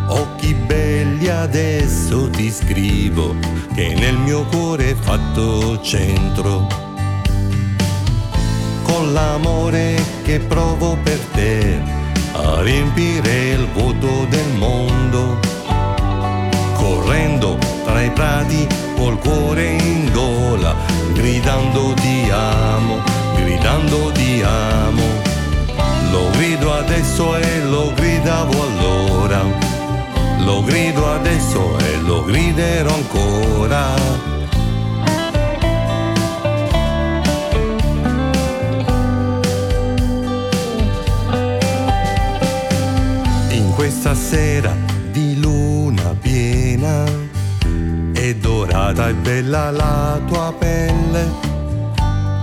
Occhi 0.06 0.54
belli 0.54 1.28
adesso 1.28 2.28
ti 2.28 2.50
scrivo 2.50 3.34
che 3.74 3.94
nel 3.94 4.16
mio 4.16 4.44
cuore 4.44 4.90
è 4.90 4.94
fatto 4.94 5.80
centro. 5.80 6.83
Con 8.84 9.12
l'amore 9.12 10.00
che 10.22 10.38
provo 10.38 10.96
per 11.02 11.18
te 11.34 11.80
a 12.32 12.62
riempire 12.62 13.50
il 13.50 13.66
vuoto 13.72 14.26
del 14.28 14.48
mondo. 14.56 15.38
Correndo 16.76 17.58
tra 17.84 18.00
i 18.00 18.10
prati 18.10 18.66
col 18.96 19.18
cuore 19.18 19.64
in 19.64 20.10
gola, 20.12 20.74
gridando 21.12 21.94
ti 21.94 22.30
amo, 22.30 23.02
gridando 23.34 24.12
ti 24.12 24.42
amo. 24.42 25.02
Lo 26.10 26.30
grido 26.30 26.72
adesso 26.72 27.36
e 27.36 27.60
lo 27.64 27.92
gridavo 27.92 28.52
allora 28.62 29.42
Lo 30.44 30.62
grido 30.62 31.10
adesso 31.10 31.76
e 31.78 31.96
lo 32.02 32.22
griderò 32.22 32.94
ancora. 32.94 34.33
Questa 43.84 44.14
sera 44.14 44.74
di 45.10 45.38
luna 45.38 46.16
piena 46.18 47.04
e 48.14 48.34
dorata 48.34 49.10
e 49.10 49.12
bella 49.12 49.70
la 49.70 50.18
tua 50.26 50.54
pelle. 50.58 51.30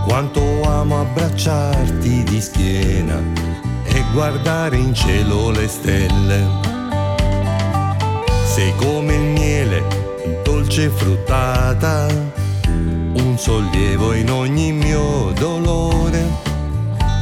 Quanto 0.05 0.61
amo 0.61 1.01
abbracciarti 1.01 2.21
di 2.25 2.39
schiena 2.39 3.19
e 3.85 4.03
guardare 4.13 4.77
in 4.77 4.93
cielo 4.93 5.49
le 5.49 5.67
stelle. 5.67 6.45
Sei 8.45 8.75
come 8.75 9.15
il 9.15 9.31
miele, 9.31 9.83
dolce 10.43 10.89
fruttata, 10.89 12.05
un 12.67 13.35
sollievo 13.35 14.13
in 14.13 14.29
ogni 14.29 14.71
mio 14.73 15.31
dolore. 15.39 16.23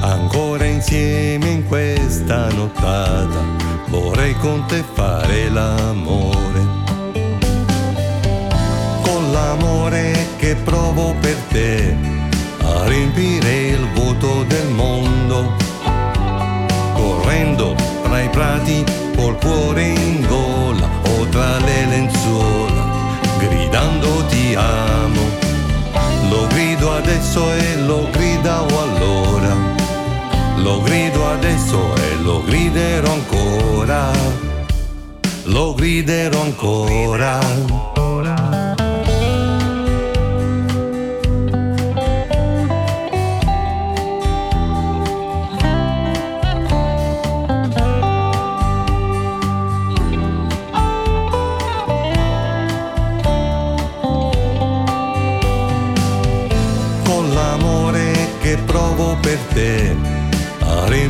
Ancora 0.01 0.65
insieme 0.65 1.51
in 1.51 1.65
questa 1.65 2.49
nottata 2.49 3.68
vorrei 3.89 4.35
con 4.35 4.65
te 4.67 4.83
fare 4.93 5.49
l'amore. 5.49 6.67
Con 9.01 9.31
l'amore 9.31 10.27
che 10.37 10.55
provo 10.55 11.15
per 11.19 11.35
te 11.49 11.95
a 12.63 12.85
riempire 12.87 13.67
il 13.69 13.87
vuoto 13.93 14.43
del 14.47 14.67
mondo. 14.69 15.53
Correndo 16.93 17.75
tra 18.03 18.21
i 18.21 18.29
prati 18.29 18.83
col 19.15 19.37
cuore 19.37 19.83
in 19.83 20.25
gola 20.27 20.89
o 21.03 21.25
tra 21.25 21.57
le 21.57 21.85
lenzuola, 21.85 23.17
gridando 23.39 24.25
ti 24.25 24.55
amo. 24.55 25.47
Lo 26.29 26.47
grido 26.47 26.93
adesso 26.93 27.51
e 27.53 27.75
lo 27.77 28.07
allora. 28.07 28.28
Lo 30.69 30.81
grido 30.81 31.27
adesso 31.27 31.95
e 31.95 32.21
lo 32.21 32.43
griderò 32.43 33.11
ancora. 33.11 34.11
Lo 35.45 35.73
griderò 35.73 36.41
ancora. 36.41 37.39
Con 57.05 57.33
l'amore 57.33 58.11
che 58.39 58.55
provo 58.67 59.17
per 59.19 59.39
te 59.53 60.08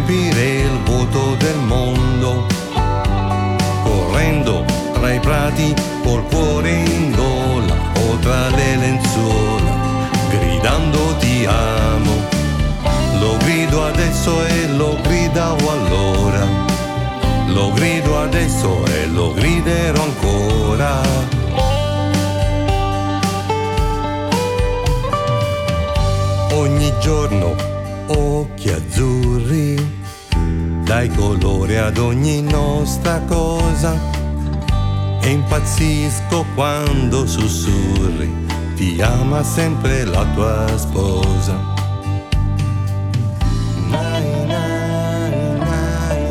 riempire 0.09 0.61
il 0.61 0.79
vuoto 0.83 1.35
del 1.35 1.57
mondo. 1.57 2.47
Correndo 3.83 4.65
tra 4.93 5.13
i 5.13 5.19
prati 5.19 5.73
col 6.03 6.23
cuore 6.23 6.71
in 6.71 7.11
gola 7.11 7.75
o 7.93 8.17
tra 8.17 8.49
le 8.49 8.75
lenzuola, 8.75 10.09
gridando 10.29 11.15
ti 11.19 11.45
amo. 11.45 12.27
Lo 13.19 13.37
grido 13.37 13.85
adesso 13.85 14.45
e 14.45 14.67
lo 14.69 14.97
gridavo 15.01 15.71
allora. 15.71 16.47
Lo 17.47 17.71
grido 17.73 18.19
adesso 18.19 18.85
e 18.85 19.05
lo 19.07 19.33
griderò 19.33 20.03
ancora. 20.03 21.01
Ogni 26.51 26.93
giorno 26.99 27.55
occhi 28.07 28.69
azzurri, 28.69 29.88
dai 30.89 31.07
colore 31.09 31.77
ad 31.77 31.99
ogni 31.99 32.41
nostra 32.41 33.21
cosa. 33.27 33.93
E 35.21 35.29
impazzisco 35.29 36.43
quando 36.55 37.27
sussurri, 37.27 38.47
ti 38.73 38.99
ama 38.99 39.43
sempre 39.43 40.03
la 40.05 40.25
tua 40.33 40.65
sposa. 40.77 41.68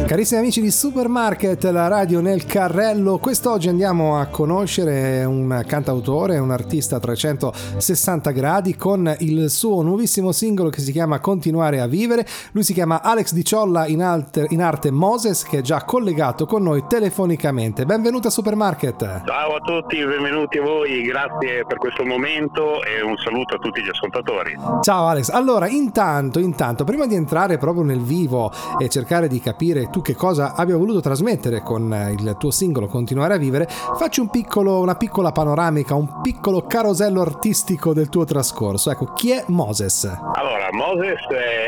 Carissimi 0.09 0.41
amici 0.41 0.63
di 0.63 0.71
Supermarket, 0.71 1.63
la 1.65 1.87
radio 1.87 2.23
nel 2.23 2.47
carrello, 2.47 3.19
quest'oggi 3.19 3.69
andiamo 3.69 4.19
a 4.19 4.25
conoscere 4.29 5.23
un 5.27 5.63
cantautore, 5.67 6.39
un 6.39 6.51
artista 6.51 6.97
a 6.97 6.99
360 6.99 8.31
gradi 8.31 8.75
con 8.75 9.15
il 9.19 9.51
suo 9.51 9.83
nuovissimo 9.83 10.33
singolo 10.33 10.71
che 10.71 10.81
si 10.81 10.93
chiama 10.93 11.21
Continuare 11.21 11.81
a 11.81 11.87
vivere. 11.87 12.27
Lui 12.53 12.63
si 12.63 12.73
chiama 12.73 13.03
Alex 13.03 13.35
Di 13.35 13.45
Ciolla 13.45 13.87
in, 13.87 14.03
arte, 14.03 14.47
in 14.49 14.63
arte 14.63 14.91
Moses 14.91 15.43
che 15.43 15.59
è 15.59 15.61
già 15.61 15.85
collegato 15.85 16.47
con 16.47 16.63
noi 16.63 16.85
telefonicamente. 16.89 17.85
Benvenuto 17.85 18.29
a 18.29 18.31
Supermarket. 18.31 19.25
Ciao 19.27 19.57
a 19.57 19.61
tutti, 19.61 20.03
benvenuti 20.03 20.57
a 20.57 20.63
voi, 20.63 21.03
grazie 21.03 21.67
per 21.67 21.77
questo 21.77 22.07
momento 22.07 22.83
e 22.83 23.03
un 23.03 23.19
saluto 23.19 23.57
a 23.57 23.59
tutti 23.59 23.83
gli 23.83 23.91
ascoltatori. 23.91 24.57
Ciao 24.81 25.07
Alex, 25.07 25.29
allora 25.29 25.69
intanto, 25.69 26.39
intanto, 26.39 26.85
prima 26.85 27.05
di 27.05 27.15
entrare 27.15 27.59
proprio 27.59 27.85
nel 27.85 28.01
vivo 28.01 28.51
e 28.79 28.89
cercare 28.89 29.29
di 29.29 29.39
capire 29.39 29.91
tu 29.99 30.03
che 30.03 30.15
cosa 30.15 30.55
abbia 30.55 30.77
voluto 30.77 31.01
trasmettere 31.01 31.61
con 31.61 32.15
il 32.17 32.37
tuo 32.39 32.51
singolo 32.53 32.87
Continuare 32.87 33.35
a 33.35 33.37
vivere, 33.37 33.67
facci 33.69 34.21
un 34.21 34.31
piccolo, 34.31 34.81
una 34.81 34.95
piccola 34.95 35.33
panoramica, 35.33 35.95
un 35.95 36.21
piccolo 36.23 36.63
carosello 36.67 37.21
artistico 37.21 37.93
del 37.93 38.09
tuo 38.09 38.25
trascorso. 38.25 38.91
Ecco, 38.91 39.13
chi 39.15 39.33
è 39.33 39.45
Moses? 39.49 40.05
Allora, 40.05 40.69
Moses 40.73 41.21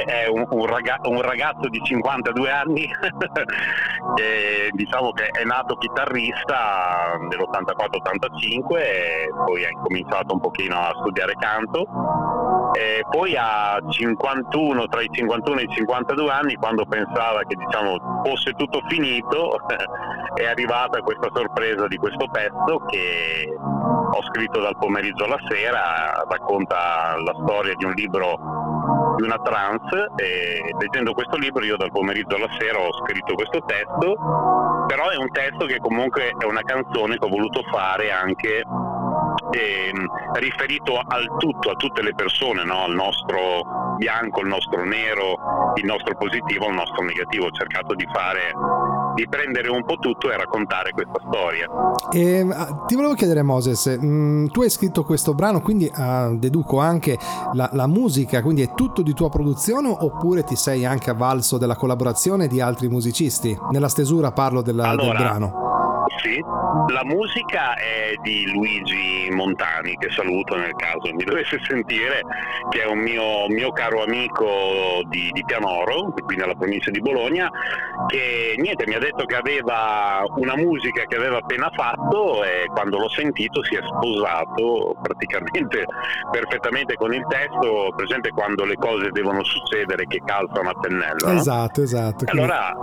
è, 0.07 0.29
un, 0.29 0.47
un 0.49 0.67
raga- 0.67 1.01
un 1.05 1.21
ragazzo 1.21 1.69
di 1.69 1.81
52 1.83 2.51
anni, 2.51 2.89
che 4.15 4.71
diciamo 4.73 5.11
che 5.13 5.27
è 5.27 5.45
nato 5.45 5.77
chitarrista 5.77 7.19
nell'84-85 7.19 8.77
e 8.77 9.29
poi 9.45 9.65
ha 9.65 9.71
incominciato 9.71 10.35
un 10.35 10.41
pochino 10.41 10.77
a 10.79 10.93
studiare 11.01 11.35
canto. 11.39 11.87
E 12.73 13.05
poi 13.11 13.37
a 13.37 13.81
51, 13.89 14.87
tra 14.87 15.03
i 15.03 15.09
51 15.11 15.59
e 15.59 15.63
i 15.63 15.69
52 15.69 16.31
anni, 16.31 16.55
quando 16.55 16.85
pensava 16.85 17.41
che 17.41 17.57
diciamo, 17.57 18.23
fosse 18.25 18.53
tutto 18.53 18.81
finito, 18.89 19.59
è 20.35 20.47
arrivata 20.47 21.01
questa 21.01 21.29
sorpresa 21.33 21.87
di 21.89 21.97
questo 21.97 22.29
pezzo 22.29 22.85
che 22.87 23.55
ho 24.13 24.23
scritto 24.23 24.61
dal 24.61 24.77
pomeriggio 24.79 25.25
alla 25.25 25.39
sera, 25.49 26.25
racconta 26.29 27.17
la 27.25 27.35
storia 27.43 27.75
di 27.77 27.85
un 27.85 27.93
libro 27.93 28.61
di 29.17 29.23
una 29.23 29.39
trans 29.39 29.91
e 30.17 30.75
leggendo 30.79 31.13
questo 31.13 31.37
libro 31.37 31.65
io 31.65 31.77
dal 31.77 31.91
pomeriggio 31.91 32.37
alla 32.37 32.51
sera 32.59 32.79
ho 32.79 32.93
scritto 33.05 33.35
questo 33.35 33.63
testo, 33.67 34.17
però 34.87 35.09
è 35.11 35.17
un 35.17 35.31
testo 35.31 35.67
che 35.67 35.79
comunque 35.79 36.35
è 36.39 36.45
una 36.45 36.63
canzone 36.63 37.19
che 37.19 37.25
ho 37.25 37.29
voluto 37.29 37.63
fare 37.71 38.11
anche 38.11 38.65
ehm, 39.51 40.07
riferito 40.39 40.97
al 40.97 41.27
tutto, 41.39 41.71
a 41.71 41.75
tutte 41.75 42.03
le 42.03 42.15
persone, 42.15 42.65
no? 42.65 42.85
al 42.85 42.95
nostro 42.95 43.97
bianco, 43.97 44.41
il 44.41 44.49
nostro 44.49 44.85
nero, 44.85 45.37
il 45.77 45.85
nostro 45.85 46.17
positivo, 46.17 46.69
il 46.69 46.75
nostro 46.75 47.05
negativo. 47.05 47.47
Ho 47.47 47.51
cercato 47.51 47.95
di 47.95 48.07
fare, 48.13 48.53
di 49.15 49.27
prendere 49.29 49.69
un 49.71 49.85
po' 49.85 49.97
tutto 49.97 50.31
e 50.31 50.37
raccontare 50.37 50.93
questa 50.93 51.21
storia. 51.29 51.69
E, 52.13 52.47
ah, 52.53 52.85
ti 52.87 52.95
volevo 52.95 53.15
chiedere 53.15 53.43
Moses, 53.43 53.99
mm, 54.01 54.47
tu 54.47 54.63
hai 54.63 54.71
scritto 54.71 55.05
questo 55.05 55.35
brano, 55.35 55.61
quindi 55.61 55.91
ah, 55.95 56.31
deduco 56.33 56.79
anche 56.81 57.19
la, 57.53 57.69
la 57.73 57.87
musica, 57.87 58.43
quindi 58.43 58.63
è 58.63 58.75
tutto 58.75 59.03
di 59.03 59.15
tua 59.15 59.29
produzione 59.29 59.89
oppure 59.89 60.45
ti 60.45 60.57
sei 60.57 60.85
anche 60.85 61.11
avvalso 61.11 61.59
della 61.59 61.77
collaborazione 61.77 62.47
di 62.47 62.61
altri 62.61 62.89
musicisti? 62.89 63.57
Nella 63.71 63.89
stesura 63.89 64.33
parlo 64.33 64.63
della- 64.63 64.89
del 64.91 64.99
Allora, 64.99 65.19
brano. 65.19 65.70
Sì, 66.23 66.39
la 66.93 67.05
musica 67.05 67.75
è 67.77 68.13
di 68.23 68.51
Luigi 68.53 69.29
Montani, 69.31 69.97
che 69.97 70.11
saluto 70.11 70.55
nel 70.57 70.75
caso 70.77 71.13
mi 71.15 71.25
dovesse 71.25 71.59
sentire, 71.67 72.21
che 72.69 72.83
è 72.83 72.87
un 72.87 72.99
mio, 72.99 73.49
mio 73.49 73.73
caro 73.73 74.03
amico 74.03 75.01
di, 75.09 75.31
di 75.33 75.43
Pianoro, 75.45 76.13
qui 76.27 76.37
nella 76.37 76.55
provincia 76.55 76.91
di 76.91 77.01
Bologna, 77.01 77.51
che 78.09 78.55
niente, 78.59 78.85
mi 78.87 78.95
ha 78.95 78.99
detto 78.99 79.25
che 79.25 79.37
aveva 79.37 80.23
una 80.37 80.57
musica 80.57 81.05
che 81.07 81.17
aveva 81.17 81.39
appena 81.39 81.71
fatto 81.75 82.45
e 82.45 82.67
quando 82.67 82.99
l'ho 82.99 83.09
sentito 83.09 83.65
si 83.65 83.77
è 83.77 83.81
sposato 83.83 84.97
praticamente 85.03 85.85
perfettamente 86.31 86.97
con 86.97 87.15
il 87.15 87.25
testo, 87.29 87.93
presente 87.97 88.31
quando 88.31 88.65
le 88.65 88.77
cose 88.77 89.11
devono 89.11 89.43
succedere 89.43 90.05
che 90.07 90.21
calzano 90.25 90.69
a 90.69 90.75
pennello. 90.75 91.27
no? 91.27 91.33
Esatto, 91.33 91.83
esatto. 91.83 92.25
quindi- 92.27 92.41
Allora 92.43 92.75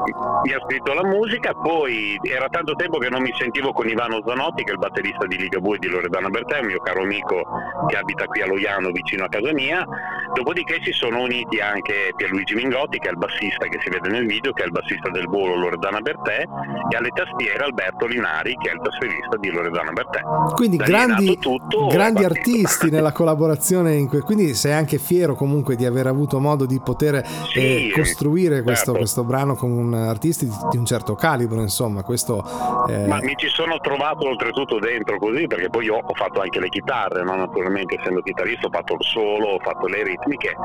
mi 0.43 0.53
ha 0.53 0.59
scritto 0.65 0.93
la 0.93 1.03
musica, 1.05 1.53
poi 1.53 2.19
era 2.23 2.47
tanto 2.49 2.73
tempo 2.73 2.97
che 2.97 3.09
non 3.09 3.21
mi 3.21 3.26
sentivo 3.37 3.73
con 3.73 3.87
Ivano 3.87 4.21
Zanotti, 4.25 4.63
che 4.63 4.71
è 4.71 4.73
il 4.73 4.79
batterista 4.79 5.25
di 5.25 5.37
Liga 5.37 5.59
Bue 5.59 5.75
e 5.75 5.79
di 5.79 5.87
Loredana 5.87 6.29
Bertè, 6.29 6.59
un 6.59 6.67
mio 6.67 6.79
caro 6.79 7.01
amico 7.01 7.43
che 7.87 7.97
abita 7.97 8.25
qui 8.25 8.41
a 8.41 8.47
Loiano 8.47 8.91
vicino 8.91 9.25
a 9.25 9.29
casa 9.29 9.51
mia, 9.53 9.85
Dopodiché 10.33 10.79
si 10.83 10.91
sono 10.91 11.21
uniti 11.21 11.59
anche 11.59 12.13
Pierluigi 12.15 12.53
Mingotti, 12.53 12.99
che 12.99 13.07
è 13.07 13.11
il 13.11 13.17
bassista 13.17 13.65
che 13.67 13.79
si 13.81 13.89
vede 13.89 14.09
nel 14.09 14.27
video, 14.27 14.51
che 14.51 14.63
è 14.63 14.65
il 14.65 14.71
bassista 14.71 15.09
del 15.09 15.25
volo 15.25 15.55
Loredana 15.55 15.99
Bertè, 15.99 16.45
e 16.91 16.95
alle 16.95 17.09
tastiere 17.09 17.63
Alberto 17.63 18.05
Linari, 18.05 18.55
che 18.61 18.69
è 18.69 18.73
il 18.73 18.81
tastierista 18.83 19.37
di 19.37 19.49
Loredana 19.49 19.91
Bertè. 19.91 20.19
Quindi 20.53 20.77
Da 20.77 20.83
grandi, 20.83 21.37
tutto, 21.39 21.87
grandi 21.87 22.23
artisti 22.23 22.89
nella 22.91 23.13
collaborazione, 23.13 23.95
in 23.95 24.07
que- 24.07 24.21
quindi 24.21 24.53
sei 24.53 24.73
anche 24.73 24.97
fiero 24.99 25.33
comunque 25.35 25.75
di 25.75 25.85
aver 25.85 26.07
avuto 26.07 26.39
modo 26.39 26.65
di 26.65 26.79
poter 26.81 27.15
eh, 27.15 27.23
Sì, 27.53 27.91
costruire 27.95 28.61
questo, 28.61 28.85
certo. 28.85 28.99
questo 28.99 29.23
brano 29.23 29.55
con 29.55 29.93
artisti 29.93 30.45
di, 30.45 30.55
di 30.71 30.77
un 30.77 30.85
certo 30.85 31.15
calibro, 31.15 31.61
insomma, 31.61 32.03
questo... 32.03 32.43
eh, 32.89 33.07
Ma 33.19 33.25
mi 33.25 33.33
ci 33.35 33.47
sono 33.47 33.77
trovato 33.79 34.27
oltretutto 34.27 34.79
dentro 34.79 35.17
così, 35.17 35.47
perché 35.47 35.69
poi 35.69 35.85
io 35.85 35.95
ho 35.95 36.13
fatto 36.13 36.41
anche 36.41 36.59
le 36.59 36.69
chitarre, 36.69 37.23
no? 37.23 37.35
naturalmente 37.35 37.95
essendo 37.99 38.21
chitarrista 38.21 38.67
ho 38.67 38.69
fatto 38.71 38.93
il 38.93 39.03
solo, 39.03 39.47
ho 39.49 39.59
fatto 39.59 39.87
le 39.87 40.03
ritmiche 40.03 40.55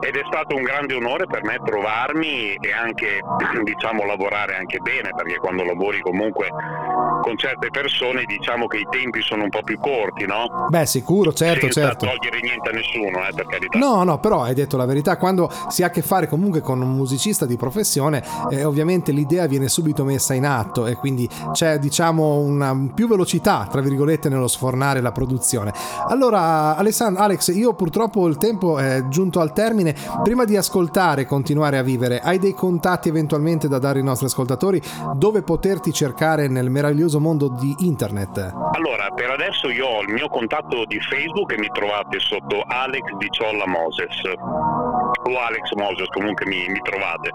ed 0.00 0.16
è 0.16 0.22
stato 0.26 0.56
un 0.56 0.62
grande 0.62 0.94
onore 0.94 1.26
per 1.26 1.44
me 1.44 1.58
trovarmi 1.64 2.54
e 2.54 2.72
anche 2.72 3.20
diciamo 3.62 4.04
lavorare 4.04 4.56
anche 4.56 4.78
bene, 4.78 5.10
perché 5.14 5.36
quando 5.36 5.64
lavori 5.64 6.00
comunque 6.00 6.48
con 7.22 7.36
certe 7.36 7.68
persone 7.70 8.24
diciamo 8.24 8.66
che 8.66 8.78
i 8.78 8.86
tempi 8.90 9.22
sono 9.22 9.44
un 9.44 9.48
po' 9.48 9.62
più 9.62 9.78
corti, 9.78 10.26
no? 10.26 10.66
Beh, 10.68 10.86
sicuro, 10.86 11.32
certo, 11.32 11.70
Senza 11.70 11.88
certo. 11.88 12.06
togliere 12.06 12.40
niente 12.40 12.68
a 12.68 12.72
nessuno, 12.72 13.26
eh, 13.26 13.32
per 13.34 13.46
carità. 13.46 13.78
No, 13.78 14.02
no, 14.02 14.18
però 14.18 14.42
hai 14.42 14.54
detto 14.54 14.76
la 14.76 14.86
verità, 14.86 15.16
quando 15.16 15.50
si 15.68 15.82
ha 15.82 15.86
a 15.86 15.90
che 15.90 16.02
fare 16.02 16.26
comunque 16.26 16.60
con 16.60 16.80
un 16.80 16.94
musicista 16.94 17.46
di 17.46 17.56
professione, 17.56 18.22
eh, 18.50 18.64
ovviamente 18.64 19.12
l'idea 19.12 19.46
viene 19.46 19.68
subito 19.68 20.04
messa 20.04 20.34
in 20.34 20.44
atto 20.44 20.86
e 20.86 20.94
quindi 20.94 21.28
c'è 21.52 21.78
diciamo 21.92 22.38
una 22.38 22.74
più 22.94 23.06
velocità, 23.06 23.68
tra 23.70 23.82
virgolette, 23.82 24.30
nello 24.30 24.48
sfornare 24.48 25.02
la 25.02 25.12
produzione. 25.12 25.74
Allora, 26.08 26.74
Alessandro, 26.74 27.22
Alex, 27.22 27.54
io 27.54 27.74
purtroppo 27.74 28.26
il 28.28 28.38
tempo 28.38 28.78
è 28.78 29.08
giunto 29.08 29.40
al 29.40 29.52
termine. 29.52 29.94
Prima 30.22 30.46
di 30.46 30.56
ascoltare 30.56 31.26
continuare 31.26 31.76
a 31.76 31.82
vivere, 31.82 32.20
hai 32.20 32.38
dei 32.38 32.54
contatti 32.54 33.10
eventualmente 33.10 33.68
da 33.68 33.78
dare 33.78 33.98
ai 33.98 34.04
nostri 34.04 34.24
ascoltatori 34.26 34.80
dove 35.16 35.42
poterti 35.42 35.92
cercare 35.92 36.48
nel 36.48 36.70
meraviglioso 36.70 37.20
mondo 37.20 37.48
di 37.48 37.74
internet? 37.80 38.38
Allora, 38.72 39.10
per 39.14 39.28
adesso 39.28 39.68
io 39.68 39.86
ho 39.86 40.00
il 40.00 40.14
mio 40.14 40.28
contatto 40.28 40.86
di 40.86 40.98
Facebook 40.98 41.52
e 41.52 41.58
mi 41.58 41.68
trovate 41.70 42.18
sotto 42.20 42.64
Alex 42.66 43.02
di 43.18 43.28
Ciolla 43.30 43.66
Moses 43.66 44.16
o 45.24 45.38
Alex 45.38 45.72
Moses 45.74 46.08
comunque 46.08 46.46
mi, 46.46 46.66
mi 46.68 46.80
trovate 46.82 47.30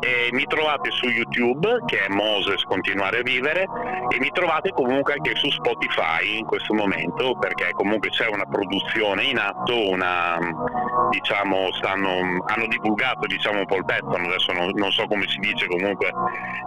e 0.00 0.28
mi 0.32 0.44
trovate 0.44 0.90
su 0.90 1.06
YouTube 1.06 1.82
che 1.86 2.04
è 2.04 2.08
Moses 2.08 2.62
continuare 2.64 3.20
a 3.20 3.22
vivere 3.22 3.66
e 4.08 4.18
mi 4.18 4.30
trovate 4.32 4.70
comunque 4.70 5.14
anche 5.14 5.34
su 5.36 5.48
Spotify 5.50 6.38
in 6.38 6.44
questo 6.44 6.74
momento 6.74 7.34
perché 7.38 7.70
comunque 7.72 8.10
c'è 8.10 8.26
una 8.26 8.44
produzione 8.44 9.24
in 9.24 9.38
atto 9.38 9.88
una 9.88 10.38
diciamo 11.10 11.72
stanno 11.72 12.42
hanno 12.46 12.66
divulgato 12.66 13.26
diciamo 13.26 13.60
un 13.60 13.66
po' 13.66 13.76
il 13.76 13.84
pezzo 13.84 14.10
adesso 14.10 14.52
non, 14.52 14.70
non 14.74 14.90
so 14.90 15.06
come 15.06 15.24
si 15.28 15.38
dice 15.38 15.66
comunque 15.66 16.12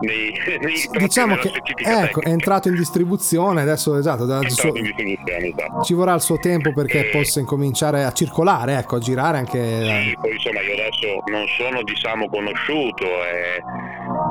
nei, 0.02 0.34
nei 0.62 1.06
Diciamo 1.06 1.36
che 1.36 1.52
ecco, 1.84 2.22
è 2.22 2.30
entrato 2.30 2.68
in 2.68 2.76
distribuzione, 2.76 3.62
adesso 3.62 3.98
esatto, 3.98 4.26
da- 4.26 4.42
suo- 4.50 4.76
in 4.76 4.84
distribuzione, 4.84 5.48
esatto. 5.48 5.84
ci 5.84 5.94
vorrà 5.94 6.14
il 6.14 6.22
suo 6.22 6.38
tempo 6.38 6.74
perché 6.74 7.08
E- 7.08 7.12
possa 7.12 7.40
incominciare 7.40 8.04
a 8.04 8.12
circolare, 8.12 8.78
ecco, 8.78 8.96
a 8.96 9.00
girare 9.00 9.38
anche... 9.38 9.60
Sì, 9.60 10.18
poi 10.20 10.32
insomma 10.34 10.62
io 10.62 10.74
adesso 10.74 11.22
non 11.28 11.46
sono 11.58 11.84
diciamo 11.84 12.28
conosciuto 12.30 13.06
e 13.06 13.62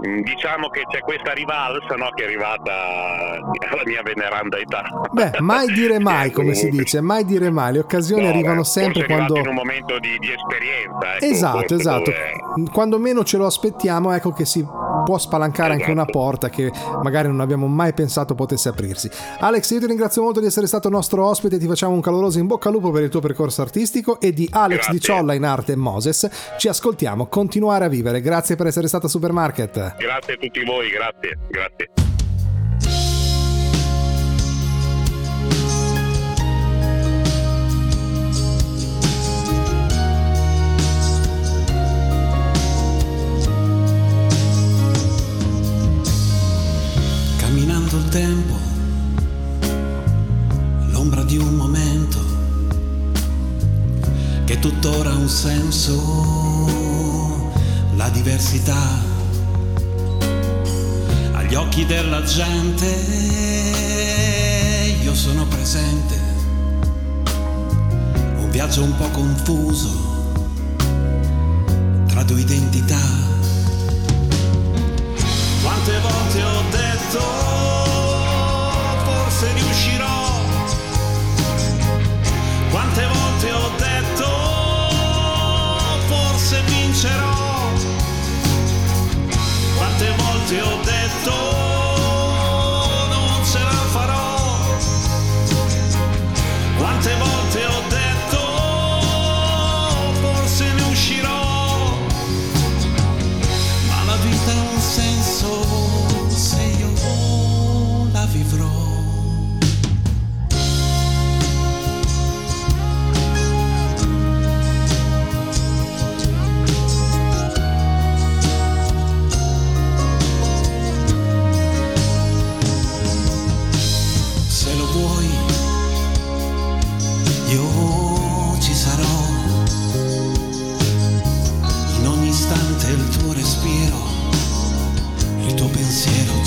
mm, 0.09 0.21
diciamo 0.21 0.69
che 0.69 0.83
c'è 0.89 1.01
questa 1.01 1.33
rivalsa 1.33 1.95
no, 1.97 2.11
che 2.11 2.25
è 2.25 2.27
arrivata 2.27 2.84
alla 3.71 3.83
mia 3.85 4.03
veneranda 4.03 4.57
età. 4.59 4.83
Beh, 5.13 5.33
mai 5.41 5.73
dire 5.73 5.99
mai, 5.99 6.31
come 6.31 6.55
si 6.55 6.69
dice, 6.71 7.01
mai 7.01 7.25
dire 7.25 7.51
mai, 7.51 7.73
le 7.75 7.79
occasioni 7.81 8.23
No, 8.23 8.29
arrivano 8.29 8.61
beh, 8.61 8.67
sempre 8.67 9.07
quando... 9.07 9.37
in 9.39 9.49
un 9.49 9.55
momento 9.55 9.99
di, 9.99 10.17
di 10.19 10.29
esperienza. 10.33 11.15
ecco, 11.17 11.25
Esatto, 11.25 11.75
esatto. 11.75 12.11
dove- 12.55 12.71
Quando 12.73 12.99
meno 12.99 13.25
ce 13.25 13.37
lo 13.37 13.47
aspettiamo, 13.47 14.13
ecco 14.13 14.33
che 14.33 14.45
si 14.45 14.65
può 15.05 15.19
spalancare 15.19 15.73
anche 15.73 15.85
Esatto. 15.85 15.99
una 16.01 16.05
porta 16.07 16.49
che 16.49 16.71
magari 17.03 17.29
non 17.29 17.41
abbiamo 17.41 17.67
mai 17.67 17.93
pensato 17.93 18.35
potesse 18.35 18.69
aprirsi. 18.69 19.11
Alex, 19.41 19.71
io 19.71 19.81
ti 19.81 19.87
ringrazio 19.87 20.23
molto 20.23 20.41
di 20.41 20.47
essere 20.47 20.67
stato 20.67 20.89
nostro 20.89 21.27
ospite, 21.27 21.59
ti 21.59 21.67
facciamo 21.67 21.93
un 21.95 22.01
caloroso 22.01 22.39
in 22.39 22.47
bocca 22.47 22.69
al 22.69 22.75
lupo 22.75 22.91
per 22.91 23.03
il 23.03 23.09
tuo 23.11 23.21
percorso 23.21 23.61
artistico 23.63 24.19
e 24.21 24.33
di 24.33 24.49
Alex 24.51 24.77
Grazie. 24.77 24.93
Di 24.95 25.01
Ciolla 25.01 25.35
in 25.35 25.45
arte 25.45 25.77
Moses 25.77 26.29
ci 26.59 26.69
ascoltiamo, 26.69 27.27
continuare 27.27 27.85
a 27.85 27.89
vivere. 27.89 28.21
Grazie 28.21 28.57
per 28.57 28.67
essere 28.69 28.89
stata 28.89 29.09
Supermarket. 29.09 29.97
Grazie 29.97 30.35
a 30.35 30.37
tutti 30.39 30.65
voi, 30.65 30.89
grazie, 30.91 31.39
grazie. 31.51 32.24
Un 55.25 55.31
senso, 55.31 56.03
la 57.97 58.11
diversità 58.11 58.77
agli 61.33 61.55
occhi 61.55 61.87
della 61.87 62.23
gente, 62.25 62.85
io 65.03 65.15
sono 65.15 65.47
presente, 65.47 66.15
un 68.37 68.49
viaggio 68.51 68.83
un 68.83 68.95
po' 68.97 69.09
confuso 69.09 70.35
tra 72.09 72.23
due 72.25 72.41
identità. 72.41 73.01
Quante 75.63 76.01
volte 76.01 76.43
ho 76.43 76.63
detto 76.71 77.21
forse 79.07 79.53
riuscirò? 79.55 80.24
Vincerò? 86.67 87.73
Quante 89.77 90.15
volte 90.17 90.61
ho 90.61 90.81
detto 90.83 91.64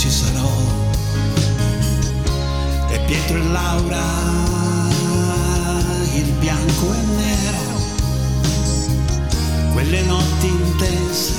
ci 0.07 0.13
sarò. 0.13 0.49
E 2.89 2.99
Pietro 2.99 3.37
e 3.37 3.43
Laura, 3.49 4.05
il 6.15 6.31
bianco 6.39 6.93
e 6.93 7.01
nero, 7.17 7.75
quelle 9.73 10.01
notti 10.03 10.47
intense 10.47 11.35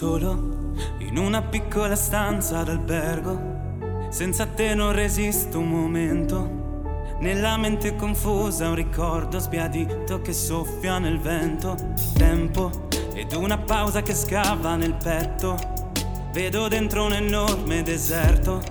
Solo 0.00 0.32
in 1.00 1.18
una 1.18 1.42
piccola 1.42 1.94
stanza 1.94 2.62
d'albergo, 2.62 4.08
senza 4.08 4.46
te 4.46 4.74
non 4.74 4.92
resisto 4.92 5.58
un 5.58 5.68
momento. 5.68 7.18
Nella 7.18 7.58
mente 7.58 7.96
confusa 7.96 8.68
un 8.68 8.76
ricordo 8.76 9.38
sbiadito 9.38 10.22
che 10.22 10.32
soffia 10.32 10.98
nel 10.98 11.20
vento. 11.20 11.76
Tempo 12.14 12.70
ed 13.12 13.34
una 13.34 13.58
pausa 13.58 14.00
che 14.00 14.14
scava 14.14 14.74
nel 14.74 14.94
petto. 14.94 15.58
Vedo 16.32 16.66
dentro 16.68 17.04
un 17.04 17.12
enorme 17.12 17.82
deserto. 17.82 18.62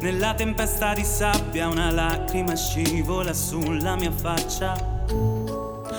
Nella 0.00 0.34
tempesta 0.34 0.94
di 0.94 1.04
sabbia 1.04 1.68
una 1.68 1.92
lacrima 1.92 2.56
scivola 2.56 3.32
sulla 3.32 3.94
mia 3.94 4.10
faccia. 4.10 4.74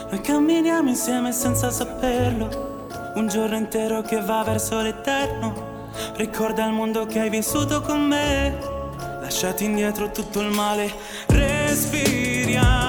Noi 0.10 0.20
camminiamo 0.22 0.90
insieme 0.90 1.32
senza 1.32 1.72
saperlo. 1.72 2.73
Un 3.16 3.28
giorno 3.28 3.55
intero 3.55 4.01
che 4.01 4.20
va 4.22 4.43
verso 4.43 4.82
l'eterno. 4.82 5.91
Ricorda 6.16 6.66
il 6.66 6.74
mondo 6.74 7.05
che 7.05 7.20
hai 7.20 7.30
vissuto 7.30 7.82
con 7.82 8.01
me. 8.01 8.57
Lasciati 9.22 9.66
indietro 9.66 10.09
tutto 10.09 10.41
il 10.41 10.49
male. 10.49 10.91
Respiriamo 11.28 12.83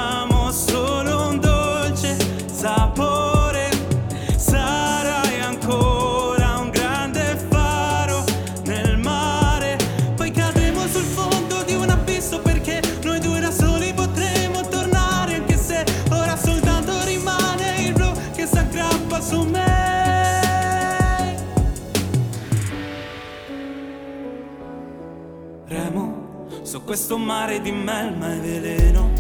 questo 26.84 27.16
mare 27.16 27.60
di 27.60 27.72
melma 27.72 28.34
e 28.34 28.38
veleno. 28.38 29.10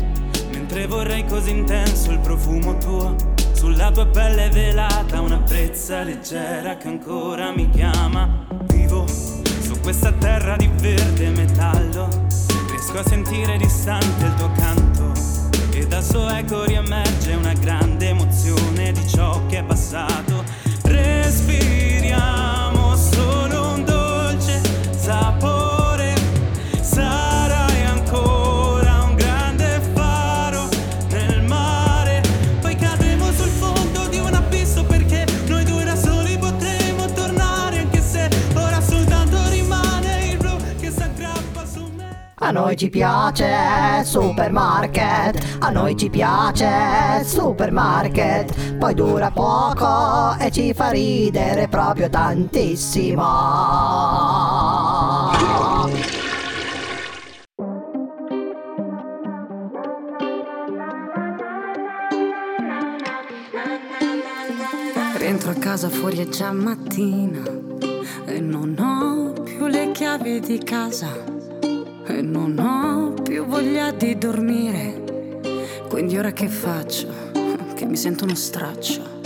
Mentre 0.52 0.86
vorrei 0.86 1.24
così 1.24 1.50
intenso 1.50 2.10
il 2.10 2.20
profumo 2.20 2.76
tuo. 2.76 3.16
Sulla 3.52 3.90
tua 3.90 4.06
pelle 4.06 4.50
velata 4.50 5.20
una 5.20 5.38
brezza 5.38 6.02
leggera 6.02 6.76
che 6.76 6.88
ancora 6.88 7.52
mi 7.52 7.68
chiama. 7.70 8.46
Vivo 8.66 9.06
su 9.06 9.80
questa 9.80 10.12
terra 10.12 10.56
di 10.56 10.68
verde 10.80 11.30
metallo. 11.30 12.08
Riesco 12.68 12.98
a 12.98 13.04
sentire 13.04 13.56
distante 13.56 14.24
il 14.24 14.34
tuo 14.34 14.50
canto. 14.52 15.12
E 15.72 15.86
dal 15.86 16.04
suo 16.04 16.28
eco 16.28 16.64
riemerge 16.64 17.34
una 17.34 17.54
grande 17.54 18.10
emozione 18.10 18.92
di 18.92 19.08
ciò 19.08 19.44
che 19.46 19.58
è 19.58 19.64
passato. 19.64 20.33
Noi 42.54 42.76
ci 42.76 42.88
piace 42.88 44.04
supermarket, 44.04 45.56
a 45.58 45.70
noi 45.70 45.96
ci 45.96 46.08
piace 46.08 47.24
supermarket, 47.24 48.76
poi 48.76 48.94
dura 48.94 49.32
poco 49.32 50.36
e 50.38 50.52
ci 50.52 50.72
fa 50.72 50.90
ridere 50.90 51.66
proprio 51.66 52.08
tantissimo. 52.08 53.24
Rientro 65.16 65.50
a 65.50 65.54
casa 65.54 65.88
fuori 65.88 66.18
è 66.18 66.28
già 66.28 66.52
mattina 66.52 67.42
e 68.26 68.38
non 68.38 68.76
ho 68.78 69.42
più 69.42 69.66
le 69.66 69.90
chiavi 69.90 70.38
di 70.38 70.58
casa 70.58 71.33
e 72.14 72.22
non 72.22 72.58
ho 72.58 73.22
più 73.22 73.44
voglia 73.44 73.90
di 73.90 74.16
dormire. 74.16 75.40
Quindi 75.88 76.16
ora 76.16 76.32
che 76.32 76.48
faccio? 76.48 77.32
Che 77.74 77.86
mi 77.86 77.96
sento 77.96 78.24
uno 78.24 78.36
straccio. 78.36 79.20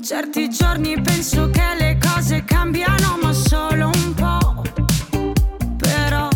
Certi 0.00 0.48
giorni 0.48 1.00
penso 1.00 1.50
che 1.50 1.74
le 1.76 1.98
cose 2.00 2.44
cambiano 2.44 3.18
ma 3.20 3.32
solo 3.32 3.90
un 3.92 4.14
po'. 4.14 4.62
Però 5.76 6.28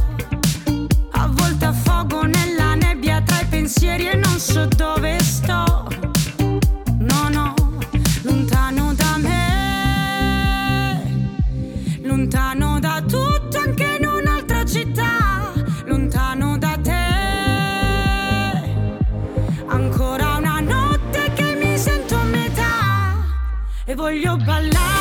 a 1.13 1.29
volte 1.29 1.65
affogo 1.65 2.23
nella 2.23 2.75
nebbia 2.75 3.23
tra 3.23 3.41
i 3.41 3.47
pensieri 3.47 4.09
e 4.09 4.17
non 4.17 4.39
so 4.41 4.67
dove 4.67 5.21
voglio 24.05 24.37
ballare 24.37 24.94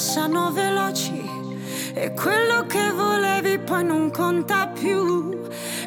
passano 0.00 0.50
veloci 0.50 1.22
e 1.92 2.14
quello 2.14 2.64
che 2.64 2.90
volevi 2.90 3.58
poi 3.58 3.84
non 3.84 4.10
conta 4.10 4.68
più. 4.68 5.38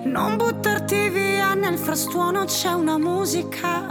Non 0.03 0.37
buttarti 0.37 1.09
via 1.09 1.55
nel 1.55 1.79
frastuono 1.79 2.45
c'è 2.45 2.73
una 2.73 2.99
musica 2.99 3.87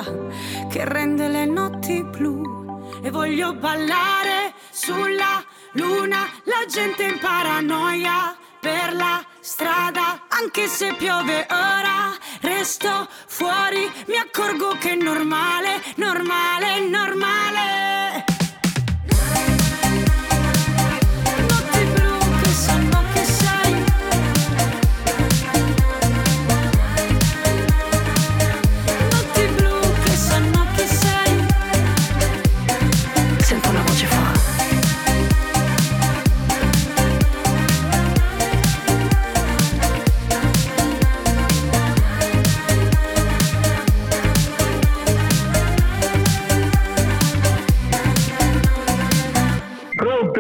che 0.70 0.85
rende 0.85 1.27
le 1.27 1.45
notti 1.47 2.05
blu 2.05 2.85
e 3.03 3.11
voglio 3.11 3.53
ballare 3.55 4.55
sulla 4.70 5.43
luna, 5.73 6.29
la 6.45 6.66
gente 6.68 7.03
in 7.03 7.18
paranoia 7.18 8.37
per 8.61 8.95
la 8.95 9.25
strada, 9.41 10.27
anche 10.29 10.68
se 10.68 10.95
piove 10.97 11.49
ora, 11.51 12.14
resto 12.43 13.09
fuori, 13.27 13.91
mi 14.07 14.16
accorgo 14.18 14.77
che 14.79 14.93
è 14.93 14.95
normale, 14.95 15.83
normale, 15.97 16.89
normale. 16.89 18.32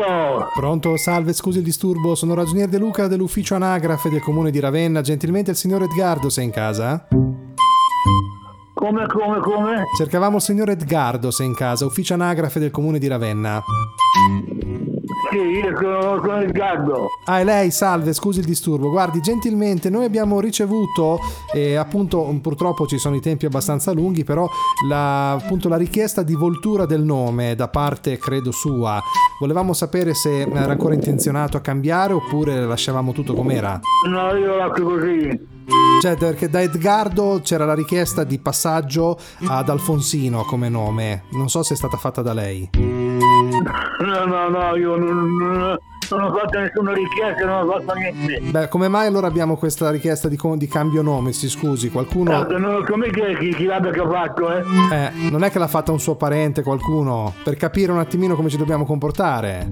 Pronto? 0.02 0.50
Pronto, 0.54 0.96
salve, 0.96 1.32
scusi 1.32 1.58
il 1.58 1.64
disturbo, 1.64 2.16
sono 2.16 2.34
ragionier 2.34 2.68
De 2.68 2.78
Luca 2.78 3.06
dell'ufficio 3.06 3.54
anagrafe 3.54 4.10
del 4.10 4.20
comune 4.20 4.50
di 4.50 4.58
Ravenna. 4.58 5.00
Gentilmente 5.00 5.52
il 5.52 5.56
signor 5.56 5.82
Edgardo 5.82 6.28
sei 6.28 6.46
in 6.46 6.50
casa? 6.50 7.06
Come, 8.74 9.06
come, 9.06 9.38
come? 9.40 9.82
Cercavamo 9.96 10.36
il 10.36 10.42
signor 10.42 10.70
Edgardo 10.70 11.30
sei 11.30 11.46
in 11.46 11.54
casa, 11.54 11.86
ufficio 11.86 12.14
anagrafe 12.14 12.58
del 12.58 12.72
comune 12.72 12.98
di 12.98 13.06
Ravenna. 13.06 13.62
Sì, 15.32 15.38
io 15.38 15.74
sono, 15.80 16.20
sono 16.20 16.40
Edgardo. 16.42 17.06
Ah, 17.24 17.40
è 17.40 17.44
lei, 17.44 17.70
salve, 17.70 18.12
scusi 18.12 18.40
il 18.40 18.44
disturbo. 18.44 18.90
Guardi, 18.90 19.22
gentilmente, 19.22 19.88
noi 19.88 20.04
abbiamo 20.04 20.40
ricevuto, 20.40 21.18
eh, 21.54 21.76
appunto, 21.76 22.22
purtroppo 22.42 22.86
ci 22.86 22.98
sono 22.98 23.16
i 23.16 23.20
tempi 23.20 23.46
abbastanza 23.46 23.92
lunghi, 23.92 24.24
però 24.24 24.46
la, 24.86 25.32
appunto, 25.32 25.70
la 25.70 25.78
richiesta 25.78 26.22
di 26.22 26.34
voltura 26.34 26.84
del 26.84 27.02
nome 27.02 27.54
da 27.54 27.68
parte, 27.68 28.18
credo, 28.18 28.50
sua. 28.50 29.00
Volevamo 29.40 29.72
sapere 29.72 30.12
se 30.12 30.42
era 30.42 30.72
ancora 30.72 30.92
intenzionato 30.92 31.56
a 31.56 31.60
cambiare 31.60 32.12
oppure 32.12 32.66
lasciavamo 32.66 33.12
tutto 33.12 33.32
com'era. 33.32 33.80
No, 34.06 34.34
io 34.34 34.56
lascio 34.56 34.84
così. 34.84 35.48
Cioè, 36.02 36.16
perché 36.16 36.50
da 36.50 36.60
Edgardo 36.60 37.40
c'era 37.42 37.64
la 37.64 37.74
richiesta 37.74 38.24
di 38.24 38.38
passaggio 38.38 39.18
ad 39.46 39.70
Alfonsino 39.70 40.44
come 40.44 40.68
nome. 40.68 41.22
Non 41.30 41.48
so 41.48 41.62
se 41.62 41.72
è 41.72 41.76
stata 41.76 41.96
fatta 41.96 42.20
da 42.20 42.34
lei. 42.34 42.91
No, 43.62 44.24
no, 44.24 44.48
no, 44.48 44.76
io 44.76 44.96
non, 44.96 45.36
non- 45.36 45.78
non 46.10 46.22
ho 46.24 46.34
fatto 46.36 46.58
nessuna 46.58 46.92
richiesta, 46.92 47.44
non 47.46 47.68
ho 47.68 47.80
fatto 47.80 47.98
niente. 47.98 48.40
Beh, 48.50 48.68
come 48.68 48.88
mai 48.88 49.06
allora 49.06 49.26
abbiamo 49.28 49.56
questa 49.56 49.90
richiesta 49.90 50.28
di, 50.28 50.38
di 50.56 50.68
cambio 50.68 51.00
nome? 51.02 51.32
Si 51.32 51.48
scusi, 51.48 51.90
qualcuno... 51.90 52.30
Guarda, 52.30 52.58
non 52.58 52.84
mica 52.96 53.24
chi, 53.38 53.54
chi 53.54 53.64
l'abbia 53.64 53.90
che 53.90 54.00
ha 54.00 54.08
fatto, 54.10 54.52
eh. 54.54 54.60
Eh, 54.92 55.30
non 55.30 55.42
è 55.44 55.50
che 55.50 55.58
l'ha 55.58 55.68
fatta 55.68 55.90
un 55.92 56.00
suo 56.00 56.16
parente, 56.16 56.62
qualcuno, 56.62 57.32
per 57.42 57.56
capire 57.56 57.92
un 57.92 57.98
attimino 57.98 58.34
come 58.34 58.48
ci 58.50 58.58
dobbiamo 58.58 58.84
comportare. 58.84 59.70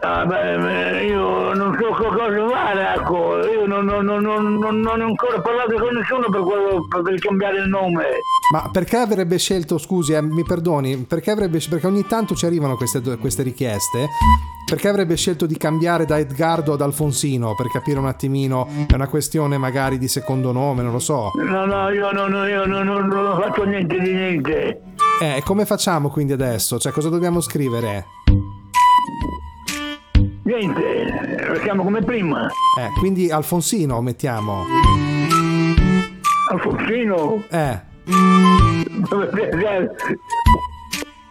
Ah, 0.00 0.24
beh, 0.24 1.04
io 1.06 1.52
non 1.54 1.76
so 1.76 1.88
co- 1.88 2.08
cosa 2.14 2.48
fare, 2.48 2.94
ecco. 2.96 3.38
Io 3.46 3.66
non, 3.66 3.84
non- 3.84 4.04
non- 4.04 4.22
non- 4.22 4.86
ho 4.86 4.92
ancora 4.92 5.40
parlato 5.40 5.74
con 5.74 5.92
nessuno 5.94 6.28
per, 6.30 6.40
quello, 6.42 6.86
per- 6.86 7.18
cambiare 7.18 7.58
il 7.58 7.68
nome. 7.68 8.04
Ma 8.52 8.70
perché 8.70 8.96
avrebbe 8.96 9.38
scelto, 9.38 9.76
scusi, 9.76 10.12
eh, 10.12 10.22
mi 10.22 10.44
perdoni, 10.44 10.98
perché, 10.98 11.32
avrebbe, 11.32 11.58
perché 11.68 11.88
ogni 11.88 12.06
tanto 12.06 12.36
ci 12.36 12.46
arrivano 12.46 12.76
queste, 12.76 13.00
queste 13.18 13.42
richieste, 13.42 14.06
perché 14.70 14.86
avrebbe 14.86 15.16
scelto 15.16 15.46
di 15.46 15.56
cambiare 15.56 16.04
da 16.06 16.16
Edgardo 16.18 16.74
ad 16.74 16.80
Alfonsino, 16.80 17.56
per 17.56 17.66
capire 17.68 17.98
un 17.98 18.06
attimino, 18.06 18.68
è 18.86 18.94
una 18.94 19.08
questione 19.08 19.58
magari 19.58 19.98
di 19.98 20.06
secondo 20.06 20.52
nome, 20.52 20.82
non 20.84 20.92
lo 20.92 21.00
so. 21.00 21.32
No, 21.42 21.64
no, 21.66 21.90
io 21.90 22.12
non, 22.12 22.32
io 22.48 22.66
non- 22.66 22.86
non- 22.86 23.08
non 23.08 23.26
ho 23.26 23.40
fatto 23.40 23.64
niente 23.64 23.98
di 23.98 24.12
niente. 24.12 24.80
Eh, 25.20 25.42
come 25.44 25.66
facciamo 25.66 26.08
quindi 26.08 26.32
adesso? 26.34 26.78
Cioè, 26.78 26.92
cosa 26.92 27.08
dobbiamo 27.08 27.40
scrivere? 27.40 28.06
Niente, 30.48 31.44
restiamo 31.46 31.82
come 31.82 32.00
prima. 32.00 32.46
Eh, 32.46 32.98
quindi 32.98 33.30
Alfonsino 33.30 34.00
mettiamo. 34.00 34.64
Alfonsino? 36.50 37.44
Eh. 37.50 37.78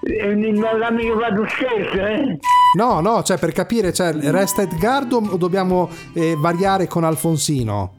Eh, 0.01 0.35
Non 0.35 0.77
l'ha 0.77 0.91
mica 0.91 1.17
fatto 1.17 1.47
scherzo, 1.47 2.05
eh? 2.05 2.37
No, 2.77 2.99
no, 2.99 3.23
cioè 3.23 3.39
per 3.39 3.53
capire, 3.53 3.91
cioè, 3.91 4.13
resta 4.13 4.61
Edgardo 4.61 5.17
o 5.17 5.35
dobbiamo 5.35 5.89
eh, 6.13 6.35
variare 6.37 6.85
con 6.85 7.03
Alfonsino? 7.03 7.95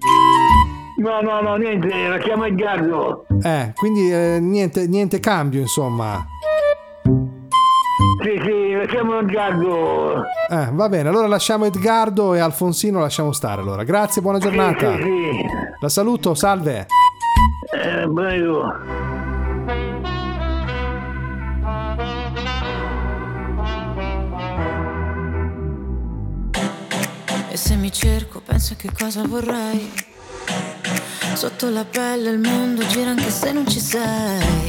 No, 0.99 1.21
no, 1.21 1.41
no, 1.41 1.57
niente, 1.57 1.89
la 1.89 2.19
chiamo 2.19 2.45
Edgardo. 2.45 3.27
Eh, 3.43 3.73
quindi 3.75 4.13
eh, 4.13 4.39
niente, 4.41 4.87
niente 4.87 5.19
cambio, 5.19 5.59
insomma. 5.63 6.25
Sì, 8.21 8.41
sì, 8.45 8.73
la 8.75 8.87
chiamo 8.87 9.19
Edgardo. 9.21 10.23
Eh, 10.51 10.69
va 10.73 10.89
bene, 10.89 11.09
allora 11.09 11.29
lasciamo 11.29 11.67
Edgardo 11.67 12.35
e 12.35 12.41
Alfonsino 12.41 12.99
lasciamo 12.99 13.33
stare 13.33 13.61
allora. 13.61 13.85
Grazie, 13.85 14.23
buona 14.23 14.39
giornata. 14.39 14.97
Sì, 14.97 15.03
sì, 15.03 15.47
La 15.79 15.89
saluto, 15.89 16.35
salve. 16.35 16.87
Eh, 17.73 18.11
prego. 18.13 18.73
E 27.51 27.57
se 27.57 27.77
mi 27.77 27.93
cerco, 27.93 28.41
penso 28.45 28.73
a 28.73 28.77
che 28.77 28.91
cosa 28.99 29.23
vorrei. 29.27 29.93
Sotto 31.35 31.71
la 31.71 31.85
pelle 31.85 32.31
il 32.31 32.41
mondo 32.41 32.85
gira 32.87 33.11
anche 33.11 33.31
se 33.31 33.53
non 33.53 33.67
ci 33.69 33.79
sei. 33.79 34.68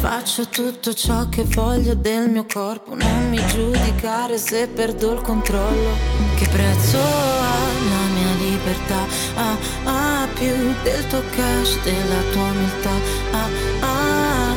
Faccio 0.00 0.48
tutto 0.48 0.92
ciò 0.94 1.28
che 1.28 1.44
voglio 1.44 1.94
del 1.94 2.28
mio 2.28 2.44
corpo, 2.44 2.94
non 2.94 3.30
mi 3.30 3.44
giudicare 3.46 4.36
se 4.38 4.68
perdo 4.68 5.12
il 5.12 5.20
controllo. 5.22 5.90
Che 6.36 6.46
prezzo 6.48 6.98
ha 6.98 7.56
la 7.88 8.04
mia 8.12 8.34
libertà? 8.38 9.06
Ah, 9.34 9.56
ah, 9.84 10.28
più 10.34 10.54
del 10.82 11.06
tuo 11.08 11.22
cash, 11.34 11.80
della 11.82 12.20
tua 12.32 12.42
umiltà. 12.42 12.90
Ah, 13.32 13.48
ah, 13.80 14.54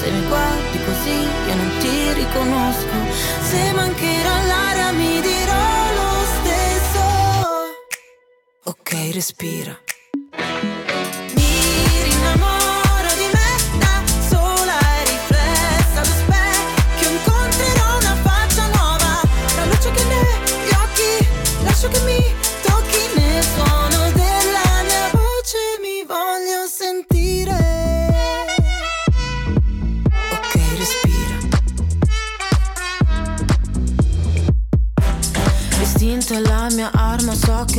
se 0.00 0.10
mi 0.10 0.26
guardi 0.28 0.78
così 0.84 1.18
io 1.48 1.54
non 1.54 1.70
ti 1.78 2.12
riconosco. 2.14 2.96
Se 3.42 3.72
mancherà 3.72 4.42
l'aria 4.46 4.92
mi 4.92 5.20
dirò 5.20 5.92
lo 5.94 6.24
stesso. 6.24 7.02
Ok, 8.64 9.10
respira. 9.12 9.78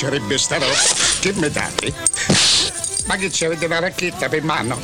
sarebbe 0.00 0.38
sta 0.38 0.56
roba. 0.56 0.72
Che 1.20 1.32
me 1.34 1.50
date? 1.50 1.92
Ma 3.04 3.16
che 3.16 3.30
ci 3.30 3.44
avete 3.44 3.66
una 3.66 3.80
racchetta 3.80 4.30
per 4.30 4.42
mano? 4.42 4.80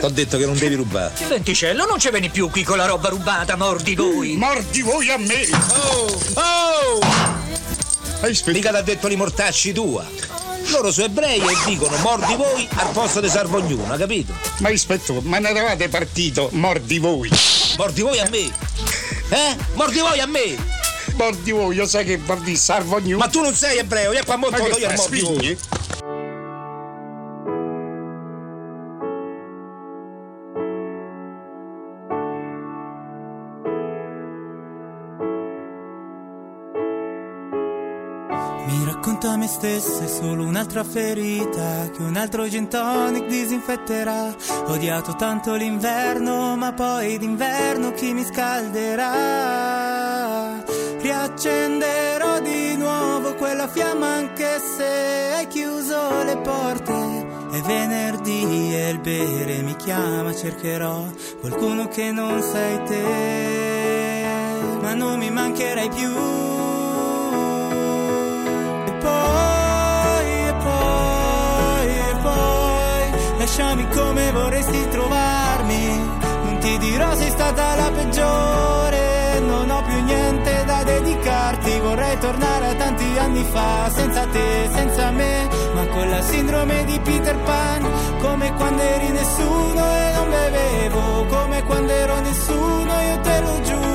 T'ho 0.00 0.08
detto 0.08 0.38
che 0.38 0.46
non 0.46 0.56
devi 0.56 0.74
rubare. 0.74 1.12
Venticello, 1.28 1.84
non 1.84 1.98
ci 1.98 2.08
vieni 2.08 2.30
più 2.30 2.48
qui 2.48 2.62
con 2.62 2.78
la 2.78 2.86
roba 2.86 3.10
rubata, 3.10 3.56
mordi 3.56 3.94
voi! 3.94 4.36
Mordi 4.36 4.80
voi 4.80 5.10
a 5.10 5.18
me! 5.18 5.48
Oh! 6.34 7.00
Mica 8.46 8.70
t'ha 8.70 8.80
detto 8.80 9.06
li 9.06 9.16
mortacci 9.16 9.72
tua. 9.72 10.06
Loro 10.70 10.90
sono 10.92 11.06
ebrei 11.06 11.40
e 11.40 11.56
dicono 11.66 11.96
mordi 11.98 12.34
voi 12.34 12.66
al 12.74 12.88
posto 12.92 13.20
di 13.20 13.28
salvo 13.28 13.58
ognuno, 13.58 13.96
capito? 13.96 14.32
Ma 14.60 14.70
ispettore, 14.70 15.20
ma 15.24 15.38
ne 15.38 15.50
eravate 15.50 15.90
partito, 15.90 16.48
mordi 16.52 16.98
voi! 16.98 17.30
Mordi 17.76 18.00
voi 18.00 18.18
a 18.18 18.28
me! 18.30 18.50
Eh? 19.28 19.56
Mordi 19.74 19.98
voi 19.98 20.20
a 20.20 20.26
me! 20.26 20.77
Mordi 21.18 21.50
voi, 21.50 21.74
io 21.74 21.84
sai 21.84 22.04
che 22.04 22.16
mordi 22.16 22.54
salvo 22.54 22.94
ognuno! 22.94 23.18
Ma 23.18 23.26
tu 23.26 23.40
non 23.40 23.52
sei 23.52 23.78
ebreo, 23.78 24.12
io 24.12 24.22
qua 24.24 24.38
che 24.38 24.78
io 24.78 24.88
a 24.88 24.94
mordi 24.94 25.20
voi! 25.20 25.58
racconta 38.84 39.36
me 39.36 39.48
stessa, 39.48 40.04
è 40.04 40.06
solo 40.06 40.44
un'altra 40.44 40.84
ferita 40.84 41.90
che 41.90 42.02
un 42.02 42.14
altro 42.14 42.48
gin 42.48 42.68
tonic 42.68 43.26
disinfetterà. 43.26 44.34
Ho 44.66 44.72
odiato 44.72 45.16
tanto 45.16 45.54
l'inverno, 45.54 46.56
ma 46.56 46.72
poi 46.72 47.18
d'inverno 47.18 47.92
chi 47.92 48.12
mi 48.12 48.24
scalderà? 48.24 49.48
Riaccenderò 51.08 52.38
di 52.40 52.76
nuovo 52.76 53.34
quella 53.36 53.66
fiamma 53.66 54.08
anche 54.08 54.58
se 54.58 55.32
hai 55.36 55.46
chiuso 55.46 56.22
le 56.22 56.36
porte. 56.36 57.26
È 57.50 57.60
venerdì 57.62 58.74
e 58.74 58.90
il 58.90 58.98
bere 58.98 59.62
mi 59.62 59.74
chiama, 59.76 60.34
cercherò 60.34 61.06
qualcuno 61.40 61.88
che 61.88 62.10
non 62.12 62.42
sei 62.42 62.82
te, 62.82 64.26
ma 64.82 64.92
non 64.92 65.18
mi 65.18 65.30
mancherai 65.30 65.88
più. 65.88 66.14
E 68.84 68.92
poi, 69.00 70.30
e 70.46 70.54
poi, 70.62 71.88
e 71.88 72.16
poi 72.20 73.38
Lasciami 73.38 73.88
come 73.88 74.30
vorresti 74.30 74.88
trovarmi 74.90 75.86
Non 76.44 76.58
ti 76.60 76.76
dirò 76.76 77.14
sei 77.14 77.30
stata 77.30 77.76
la 77.76 77.90
peggiore 77.92 78.57
Vorrei 81.80 82.18
tornare 82.18 82.66
a 82.66 82.74
tanti 82.74 83.18
anni 83.18 83.44
fa 83.44 83.90
Senza 83.90 84.26
te, 84.26 84.68
senza 84.72 85.10
me 85.10 85.48
Ma 85.74 85.86
con 85.86 86.08
la 86.08 86.20
sindrome 86.22 86.84
di 86.84 86.98
Peter 87.00 87.36
Pan 87.36 87.90
Come 88.20 88.52
quando 88.54 88.82
eri 88.82 89.10
nessuno 89.10 89.94
e 89.94 90.12
non 90.14 90.28
bevevo 90.28 91.24
Come 91.26 91.62
quando 91.64 91.92
ero 91.92 92.20
nessuno, 92.20 93.00
io 93.00 93.20
te 93.20 93.40
lo 93.40 93.60
giuro 93.62 93.87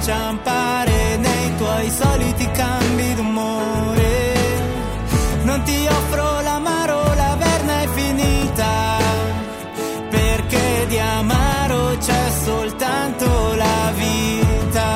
inciampare 0.00 1.18
nei 1.18 1.56
tuoi 1.56 1.90
soliti 1.90 2.50
cambi 2.52 3.14
d'umore. 3.14 4.32
Non 5.42 5.62
ti 5.62 5.86
offro 5.86 6.40
l'amaro, 6.40 7.02
la 7.14 7.36
verna 7.38 7.82
è 7.82 7.88
finita, 7.88 8.96
perché 10.08 10.86
di 10.88 10.98
amaro 10.98 11.98
c'è 11.98 12.30
soltanto 12.44 13.54
la 13.56 13.92
vita. 13.94 14.88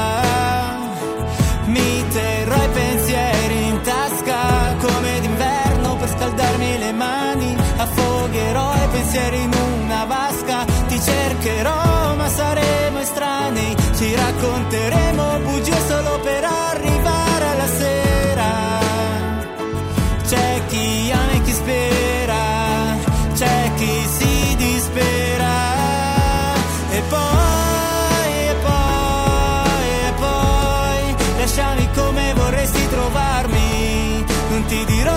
Mi 1.67 2.05
terrò 2.09 2.63
i 2.63 2.69
pensieri 2.69 3.67
in 3.69 3.81
tasca 3.83 4.75
come 4.81 5.21
d'inverno 5.21 5.97
per 5.97 6.09
scaldarmi 6.09 6.79
le 6.79 6.93
mani. 6.93 7.57
Affogherò 7.77 8.75
i 8.75 8.89
pensieri 8.91 9.43
in 9.43 9.53
una 9.53 10.05
vasca. 10.07 10.65
Ti 10.89 10.99
cercherò, 10.99 12.15
ma 12.15 12.29
saremo 12.29 12.84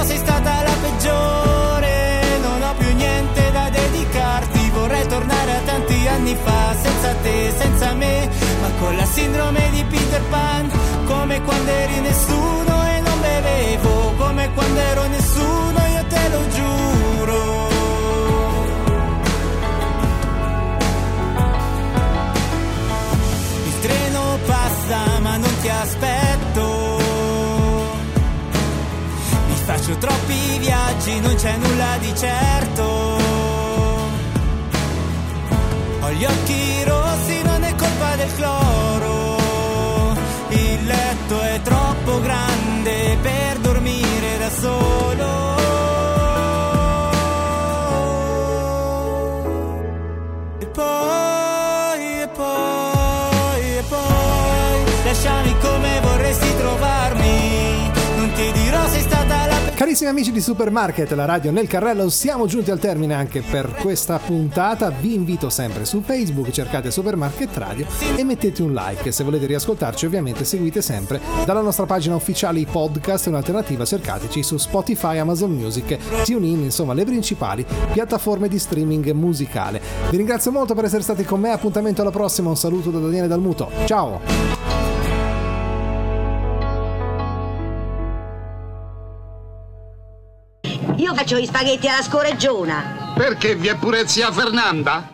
sei 0.08 0.18
stata 0.18 0.64
la 0.64 0.76
peggiore, 0.82 2.39
non 2.41 2.62
ho 2.62 2.74
più 2.78 2.95
niente 2.95 3.51
da 3.51 3.70
dedicarti. 3.70 4.70
Vorrei 4.70 5.05
tornare 5.08 5.51
a 5.51 5.60
tanti 5.66 6.08
anni 6.08 6.36
fa, 6.41 6.74
senza 6.82 7.14
te, 7.22 7.53
senza 7.58 7.93
me, 7.93 8.30
ma 8.62 8.70
con 8.80 8.95
la 8.95 9.05
sindrome 9.05 9.70
di 9.72 9.84
Peter 9.84 10.22
Pan, 10.30 10.72
come 11.05 11.41
quando 11.41 11.70
eri 11.70 11.99
nessuno 11.99 12.74
e 12.88 12.99
non 13.01 13.20
bevevo, 13.20 14.14
come 14.18 14.49
quando 14.53 14.80
ero 14.80 15.08
nessuno, 15.08 15.87
faccio 29.88 29.98
troppi 30.00 30.60
viaggi, 30.60 31.20
non 31.22 31.36
c'è 31.36 31.56
nulla 31.56 31.98
di 32.00 32.14
certo. 32.14 32.84
Ho 36.02 36.12
gli 36.12 36.26
occhi 36.26 36.84
rossi, 36.84 37.42
non 37.44 37.64
è 37.64 37.74
colpa 37.76 38.16
del 38.18 38.34
cloro. 38.36 39.38
Il 40.50 40.86
letto 40.86 41.42
è 41.42 41.62
troppo 41.62 42.20
grande 42.22 43.18
per 43.22 43.60
dormire 43.60 44.38
da 44.38 44.50
solo. 44.50 45.57
Carissimi 59.98 60.22
amici 60.22 60.32
di 60.32 60.41
Supermarket, 60.45 61.12
la 61.14 61.26
radio 61.26 61.50
nel 61.50 61.68
carrello, 61.68 62.08
siamo 62.10 62.45
giunti 62.45 62.70
al 62.70 62.78
termine 62.78 63.16
anche 63.16 63.41
per 63.41 63.74
questa 63.82 64.20
puntata. 64.20 64.91
Vi 64.91 65.16
invito 65.16 65.50
sempre 65.50 65.86
su 65.86 66.02
Facebook, 66.02 66.52
cercate 66.52 66.91
Supermarket 66.91 67.58
Radio 67.58 67.88
e 68.16 68.24
mettete 68.24 68.62
un 68.62 68.74
like. 68.74 69.12
Se 69.12 69.24
volete 69.24 69.48
riascoltarci, 69.48 70.06
ovviamente 70.06 70.43
seguite 70.43 70.84
sempre 70.84 71.20
dalla 71.45 71.62
nostra 71.62 71.88
pagina 71.88 72.14
ufficiale 72.14 72.60
i 72.60 72.68
podcast. 72.70 73.26
Un'alternativa, 73.26 73.86
cercateci 73.86 74.43
su 74.43 74.58
Spotify, 74.58 75.18
Amazon 75.18 75.50
Music, 75.50 75.98
TuneIn, 76.26 76.62
insomma, 76.62 76.93
le 76.93 77.04
principali 77.04 77.66
piattaforme 77.91 78.48
di 78.48 78.60
streaming 78.60 79.10
musicale. 79.14 79.82
Vi 80.12 80.18
ringrazio 80.18 80.52
molto 80.52 80.76
per 80.76 80.86
essere 80.86 81.02
stati 81.02 81.24
con 81.24 81.39
me. 81.39 81.50
Appuntamento 81.50 82.02
alla 82.02 82.12
prossima. 82.12 82.50
Un 82.50 82.58
saluto 82.58 82.91
da 82.91 83.00
Daniele 83.00 83.26
Dalmuto. 83.26 83.72
Ciao! 83.86 84.66
Faccio 91.18 91.39
gli 91.39 91.47
spaghetti 91.47 91.88
alla 91.88 92.03
scoreggiona. 92.03 93.13
Perché 93.15 93.55
vi 93.55 93.70
è 93.70 93.76
pure 93.76 94.07
zia 94.07 94.32
Fernanda? 94.32 95.09